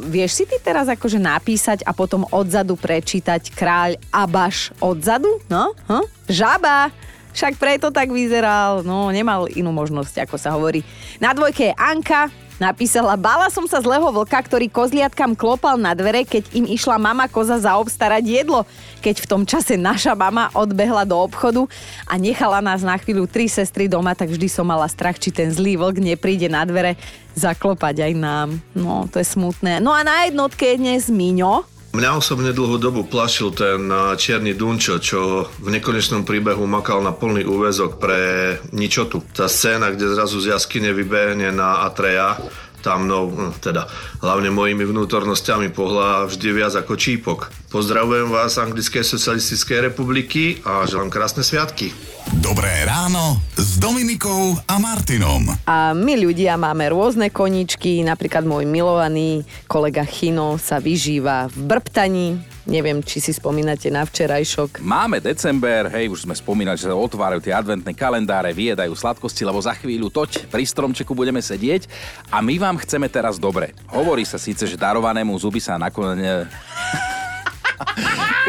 vieš 0.04 0.42
si 0.42 0.44
ty 0.44 0.61
teraz 0.61 0.88
akože 0.88 1.16
napísať 1.16 1.85
a 1.88 1.96
potom 1.96 2.28
odzadu 2.28 2.76
prečítať 2.76 3.52
kráľ 3.56 3.96
Abaš 4.12 4.72
odzadu? 4.78 5.40
No? 5.48 5.72
Hm? 5.88 6.04
Žaba! 6.28 6.92
Však 7.30 7.62
preto 7.62 7.94
tak 7.94 8.11
vyzeral, 8.11 8.83
no 8.83 9.06
nemal 9.14 9.46
inú 9.54 9.70
možnosť, 9.70 10.26
ako 10.26 10.37
sa 10.37 10.50
hovorí. 10.59 10.83
Na 11.22 11.30
dvojke 11.30 11.70
je 11.70 11.74
Anka, 11.78 12.26
Napísala, 12.61 13.16
bála 13.16 13.49
som 13.49 13.64
sa 13.64 13.81
zlého 13.81 14.05
vlka, 14.05 14.37
ktorý 14.37 14.68
kozliatkam 14.68 15.33
klopal 15.33 15.81
na 15.81 15.96
dvere, 15.96 16.29
keď 16.29 16.44
im 16.53 16.68
išla 16.68 17.01
mama 17.01 17.25
koza 17.25 17.57
zaobstarať 17.57 18.20
jedlo. 18.20 18.68
Keď 19.01 19.25
v 19.25 19.27
tom 19.33 19.42
čase 19.49 19.81
naša 19.81 20.12
mama 20.12 20.53
odbehla 20.53 21.09
do 21.09 21.16
obchodu 21.16 21.64
a 22.05 22.20
nechala 22.20 22.61
nás 22.61 22.85
na 22.85 23.01
chvíľu 23.01 23.25
tri 23.25 23.49
sestry 23.49 23.88
doma, 23.88 24.12
tak 24.12 24.29
vždy 24.29 24.44
som 24.53 24.68
mala 24.68 24.85
strach, 24.92 25.16
či 25.16 25.33
ten 25.33 25.49
zlý 25.49 25.81
vlk 25.81 26.05
nepríde 26.05 26.53
na 26.53 26.68
dvere 26.68 27.01
zaklopať 27.33 28.05
aj 28.05 28.12
nám. 28.12 28.49
No, 28.77 29.09
to 29.09 29.25
je 29.25 29.27
smutné. 29.33 29.81
No 29.81 29.96
a 29.96 30.05
na 30.05 30.29
jednotke 30.29 30.77
je 30.77 30.85
dnes 30.85 31.09
Miňo, 31.09 31.64
Mňa 31.90 32.22
osobne 32.22 32.55
dlhú 32.55 32.79
dobu 32.79 33.03
plašil 33.03 33.50
ten 33.50 33.90
čierny 34.14 34.55
Dunčo, 34.55 35.03
čo 35.03 35.50
v 35.59 35.74
nekonečnom 35.74 36.22
príbehu 36.22 36.62
makal 36.62 37.03
na 37.03 37.11
plný 37.11 37.42
úvezok 37.42 37.98
pre 37.98 38.57
ničotu. 38.70 39.26
Tá 39.35 39.50
scéna, 39.50 39.90
kde 39.90 40.14
zrazu 40.14 40.38
z 40.38 40.55
jaskyne 40.55 40.94
vybehne 40.94 41.50
na 41.50 41.83
Atreja, 41.83 42.38
tam 42.81 43.07
mnou, 43.07 43.31
no, 43.31 43.53
teda 43.57 43.87
hlavne 44.25 44.49
mojimi 44.49 44.88
vnútornosťami 44.88 45.71
pohľa 45.71 46.27
vždy 46.33 46.49
viac 46.51 46.75
ako 46.75 46.97
čípok. 46.97 47.53
Pozdravujem 47.71 48.33
vás 48.33 48.59
Anglickej 48.59 49.07
socialistickej 49.07 49.93
republiky 49.93 50.59
a 50.66 50.88
želám 50.88 51.12
krásne 51.12 51.47
sviatky. 51.47 51.95
Dobré 52.40 52.85
ráno 52.85 53.38
s 53.55 53.79
Dominikou 53.79 54.59
a 54.66 54.75
Martinom. 54.83 55.47
A 55.64 55.97
my 55.97 56.14
ľudia 56.19 56.59
máme 56.59 56.90
rôzne 56.90 57.31
koničky, 57.31 58.03
napríklad 58.03 58.43
môj 58.43 58.66
milovaný 58.66 59.47
kolega 59.71 60.03
Chino 60.03 60.59
sa 60.59 60.83
vyžíva 60.83 61.49
v 61.49 61.59
brptaní, 61.71 62.27
Neviem, 62.70 63.02
či 63.02 63.18
si 63.18 63.35
spomínate 63.35 63.90
na 63.90 64.06
včerajšok. 64.06 64.78
Máme 64.78 65.18
december, 65.18 65.90
hej, 65.90 66.06
už 66.06 66.22
sme 66.22 66.38
spomínali, 66.38 66.78
že 66.78 66.87
sa 66.87 66.94
otvárajú 66.94 67.42
tie 67.42 67.50
adventné 67.50 67.90
kalendáre, 67.98 68.54
vyjedajú 68.54 68.94
sladkosti, 68.94 69.42
lebo 69.42 69.59
za 69.59 69.74
chvíľu 69.74 70.06
toť 70.06 70.46
pri 70.46 70.62
stromčeku 70.62 71.11
budeme 71.11 71.42
sedieť 71.42 71.90
a 72.30 72.38
my 72.38 72.62
vám 72.62 72.78
chceme 72.78 73.11
teraz 73.11 73.42
dobre. 73.42 73.74
Hovorí 73.90 74.22
sa 74.22 74.38
síce, 74.38 74.70
že 74.70 74.78
darovanému 74.78 75.35
zuby 75.35 75.59
sa 75.59 75.83
nakoniec 75.83 76.46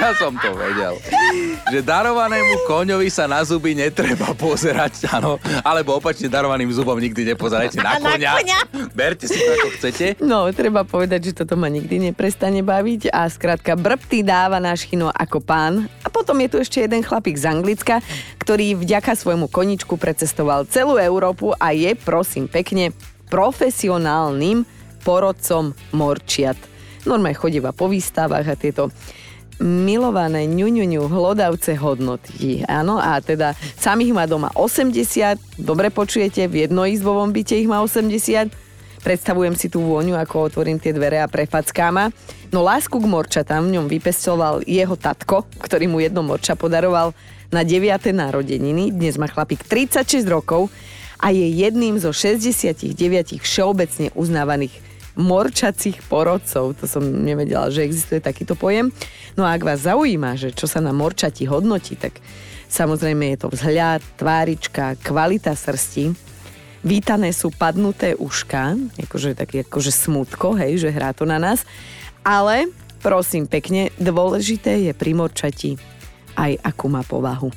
ja 0.01 0.09
som 0.17 0.33
to 0.37 0.51
vedel. 0.57 0.97
Že 1.69 1.79
darovanému 1.85 2.67
koňovi 2.67 3.07
sa 3.07 3.29
na 3.29 3.41
zuby 3.45 3.77
netreba 3.77 4.33
pozerať, 4.35 5.07
áno. 5.11 5.37
Alebo 5.61 5.97
opačne 5.97 6.27
darovaným 6.27 6.69
zubom 6.73 6.97
nikdy 6.97 7.33
nepozerajte 7.33 7.79
na 7.79 7.97
koňa. 8.01 8.17
na 8.17 8.31
koňa. 8.37 8.59
Berte 8.91 9.25
si 9.29 9.37
to, 9.37 9.51
ako 9.55 9.69
chcete. 9.79 10.05
No, 10.19 10.49
treba 10.51 10.83
povedať, 10.83 11.31
že 11.31 11.37
toto 11.43 11.55
ma 11.55 11.71
nikdy 11.71 12.11
neprestane 12.11 12.65
baviť 12.65 13.11
a 13.13 13.29
skrátka 13.29 13.77
brbty 13.77 14.25
dáva 14.25 14.59
náš 14.59 14.89
chino 14.89 15.13
ako 15.13 15.39
pán. 15.39 15.87
A 16.03 16.07
potom 16.11 16.37
je 16.43 16.49
tu 16.51 16.57
ešte 16.59 16.83
jeden 16.83 17.05
chlapík 17.05 17.37
z 17.39 17.47
Anglicka, 17.47 18.03
ktorý 18.41 18.75
vďaka 18.79 19.15
svojmu 19.15 19.47
koničku 19.47 19.95
precestoval 19.95 20.67
celú 20.67 20.97
Európu 20.97 21.53
a 21.55 21.71
je, 21.71 21.93
prosím 21.95 22.49
pekne, 22.49 22.91
profesionálnym 23.31 24.67
porodcom 25.01 25.71
morčiat. 25.95 26.59
Normálne 27.07 27.33
chodíva 27.33 27.73
po 27.73 27.89
výstavách 27.89 28.45
a 28.45 28.59
tieto 28.59 28.93
milované 29.61 30.49
ňuňuňu 30.49 31.05
hlodavce 31.05 31.77
hodnoty. 31.77 32.65
Áno, 32.65 32.97
a 32.97 33.21
teda 33.21 33.53
samých 33.77 34.11
má 34.17 34.25
doma 34.25 34.49
80, 34.57 35.61
dobre 35.61 35.93
počujete, 35.93 36.49
v 36.49 36.65
jednoizbovom 36.67 37.29
byte 37.29 37.53
ich 37.53 37.69
má 37.69 37.79
80. 37.85 38.49
Predstavujem 39.01 39.57
si 39.57 39.65
tú 39.69 39.81
vôňu, 39.81 40.13
ako 40.13 40.49
otvorím 40.49 40.77
tie 40.77 40.93
dvere 40.93 41.17
a 41.21 41.29
prefackám 41.29 41.93
ma. 41.93 42.05
No 42.53 42.61
lásku 42.61 42.93
k 42.93 43.05
morčatám 43.05 43.65
v 43.65 43.73
ňom 43.77 43.85
vypestoval 43.89 44.61
jeho 44.65 44.93
tatko, 44.93 45.49
ktorý 45.57 45.89
mu 45.89 45.97
jedno 46.01 46.21
morča 46.21 46.53
podaroval 46.53 47.13
na 47.49 47.65
9. 47.65 48.13
narodeniny. 48.13 48.93
Dnes 48.93 49.17
má 49.17 49.25
chlapík 49.25 49.65
36 49.65 50.21
rokov 50.29 50.69
a 51.17 51.33
je 51.33 51.45
jedným 51.49 51.97
zo 51.97 52.13
69 52.13 52.93
všeobecne 53.41 54.13
uznávaných 54.13 54.90
morčacích 55.19 55.99
porodcov. 56.07 56.77
To 56.79 56.85
som 56.87 57.03
nevedela, 57.03 57.71
že 57.73 57.83
existuje 57.83 58.23
takýto 58.23 58.55
pojem. 58.55 58.93
No 59.35 59.43
a 59.47 59.55
ak 59.55 59.63
vás 59.63 59.83
zaujíma, 59.83 60.39
že 60.39 60.55
čo 60.55 60.67
sa 60.67 60.79
na 60.79 60.95
morčati 60.95 61.47
hodnotí, 61.47 61.99
tak 61.99 62.19
samozrejme 62.71 63.35
je 63.35 63.37
to 63.43 63.47
vzhľad, 63.51 64.01
tvárička, 64.15 64.95
kvalita 65.01 65.55
srsti, 65.55 66.31
Vítané 66.81 67.29
sú 67.29 67.53
padnuté 67.53 68.17
uška, 68.17 68.73
akože 68.97 69.37
taký 69.37 69.61
akože 69.61 69.93
smutko, 69.93 70.57
hej, 70.57 70.81
že 70.81 70.89
hrá 70.89 71.13
to 71.13 71.29
na 71.29 71.37
nás. 71.37 71.61
Ale, 72.25 72.73
prosím 73.05 73.45
pekne, 73.45 73.93
dôležité 74.01 74.89
je 74.89 74.93
pri 74.97 75.13
morčati 75.13 75.77
aj 76.33 76.57
akú 76.65 76.89
má 76.89 77.05
povahu. 77.05 77.53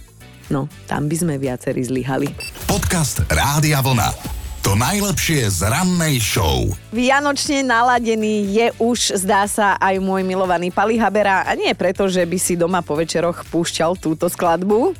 No, 0.52 0.68
tam 0.84 1.08
by 1.08 1.16
sme 1.16 1.34
viacerí 1.40 1.80
zlyhali. 1.80 2.28
Podcast 2.68 3.24
Rádia 3.32 3.80
Vlna. 3.80 4.43
To 4.64 4.72
najlepšie 4.72 5.44
z 5.52 5.68
rannej 5.68 6.16
show. 6.24 6.64
Vianočne 6.88 7.60
naladený 7.60 8.48
je 8.48 8.66
už, 8.80 9.12
zdá 9.20 9.44
sa, 9.44 9.76
aj 9.76 10.00
môj 10.00 10.24
milovaný 10.24 10.72
Pali 10.72 10.96
Habera 10.96 11.44
a 11.44 11.52
nie 11.52 11.68
preto, 11.76 12.08
že 12.08 12.24
by 12.24 12.38
si 12.40 12.56
doma 12.56 12.80
po 12.80 12.96
večeroch 12.96 13.44
púšťal 13.52 14.00
túto 14.00 14.24
skladbu. 14.24 14.96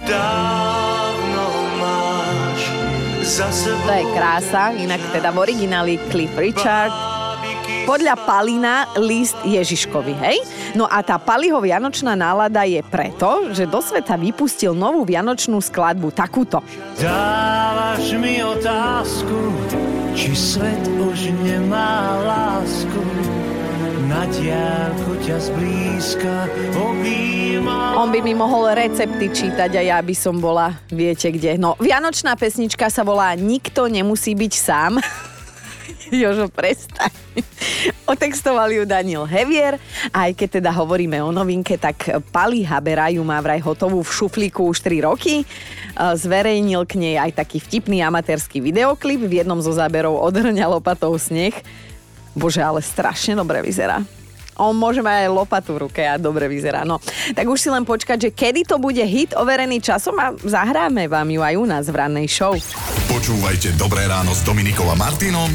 To 3.88 3.92
je 3.96 4.04
krása, 4.12 4.76
inak 4.76 5.00
teda 5.16 5.32
v 5.32 5.36
origináli 5.48 5.96
Cliff 6.12 6.36
Richard. 6.36 7.13
Podľa 7.84 8.16
Palina 8.24 8.88
list 8.96 9.36
Ježiškovi, 9.44 10.16
hej? 10.16 10.40
No 10.72 10.88
a 10.88 11.04
tá 11.04 11.20
Paliho 11.20 11.60
vianočná 11.60 12.16
nálada 12.16 12.64
je 12.64 12.80
preto, 12.80 13.52
že 13.52 13.68
do 13.68 13.84
sveta 13.84 14.16
vypustil 14.16 14.72
novú 14.72 15.04
vianočnú 15.04 15.60
skladbu, 15.60 16.08
takúto. 16.16 16.64
Dávaš 16.96 18.16
mi 18.16 18.40
otázku, 18.40 19.36
či 20.16 20.32
svet 20.32 20.80
už 20.96 21.36
nemá 21.44 22.16
lásku. 22.24 23.04
Na 24.08 24.24
diálku 24.32 25.20
ťa 25.20 25.36
zblízka 25.44 26.48
objíma. 26.72 28.00
On 28.00 28.08
by 28.08 28.24
mi 28.24 28.32
mohol 28.32 28.72
recepty 28.72 29.28
čítať 29.28 29.76
a 29.76 29.82
ja 29.84 29.98
by 30.00 30.14
som 30.16 30.40
bola, 30.40 30.72
viete 30.88 31.28
kde. 31.28 31.60
No, 31.60 31.76
vianočná 31.76 32.32
pesnička 32.32 32.88
sa 32.88 33.04
volá 33.04 33.36
Nikto 33.36 33.92
nemusí 33.92 34.32
byť 34.32 34.52
sám. 34.56 34.92
Jožo, 36.22 36.48
prestaň. 36.48 37.12
Otextoval 38.04 38.70
ju 38.70 38.84
Daniel 38.84 39.24
Hevier 39.26 39.80
a 40.12 40.30
aj 40.30 40.32
keď 40.38 40.48
teda 40.60 40.70
hovoríme 40.70 41.18
o 41.24 41.34
novinke, 41.34 41.74
tak 41.80 42.20
Pali 42.30 42.62
Habera 42.62 43.10
ju 43.10 43.24
má 43.24 43.40
vraj 43.40 43.58
hotovú 43.60 44.04
v 44.04 44.14
šuflíku 44.14 44.62
už 44.70 44.84
3 44.84 45.08
roky. 45.08 45.42
E, 45.42 45.46
Zverejnil 46.14 46.84
k 46.86 46.94
nej 47.00 47.16
aj 47.18 47.40
taký 47.40 47.58
vtipný 47.58 48.04
amatérsky 48.04 48.60
videoklip. 48.60 49.24
V 49.24 49.42
jednom 49.42 49.58
zo 49.58 49.72
záberov 49.72 50.20
odhrňa 50.20 50.68
lopatou 50.68 51.16
sneh. 51.16 51.56
Bože, 52.34 52.62
ale 52.62 52.82
strašne 52.82 53.38
dobre 53.38 53.62
vyzerá. 53.62 54.02
On 54.60 54.74
môže 54.74 55.02
mať 55.02 55.26
aj 55.26 55.30
lopatu 55.30 55.70
v 55.74 55.88
ruke 55.88 56.02
a 56.02 56.18
dobre 56.18 56.46
vyzerá. 56.46 56.86
No, 56.86 57.02
tak 57.34 57.46
už 57.46 57.58
si 57.58 57.68
len 57.70 57.82
počkať, 57.82 58.28
že 58.28 58.30
kedy 58.30 58.66
to 58.66 58.76
bude 58.78 59.00
hit 59.02 59.34
overený 59.34 59.82
časom 59.82 60.14
a 60.20 60.34
zahráme 60.34 61.10
vám 61.10 61.28
ju 61.30 61.40
aj 61.42 61.54
u 61.58 61.64
nás 61.66 61.84
v 61.90 61.96
rannej 61.98 62.26
show. 62.30 62.54
Počúvajte 63.10 63.74
Dobré 63.74 64.06
ráno 64.06 64.34
s 64.34 64.42
Dominikom 64.46 64.86
a 64.90 64.96
Martinom 64.98 65.50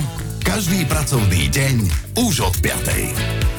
každý 0.50 0.82
pracovný 0.90 1.46
deň 1.54 1.76
už 2.26 2.42
od 2.42 2.56
5. 2.58 3.59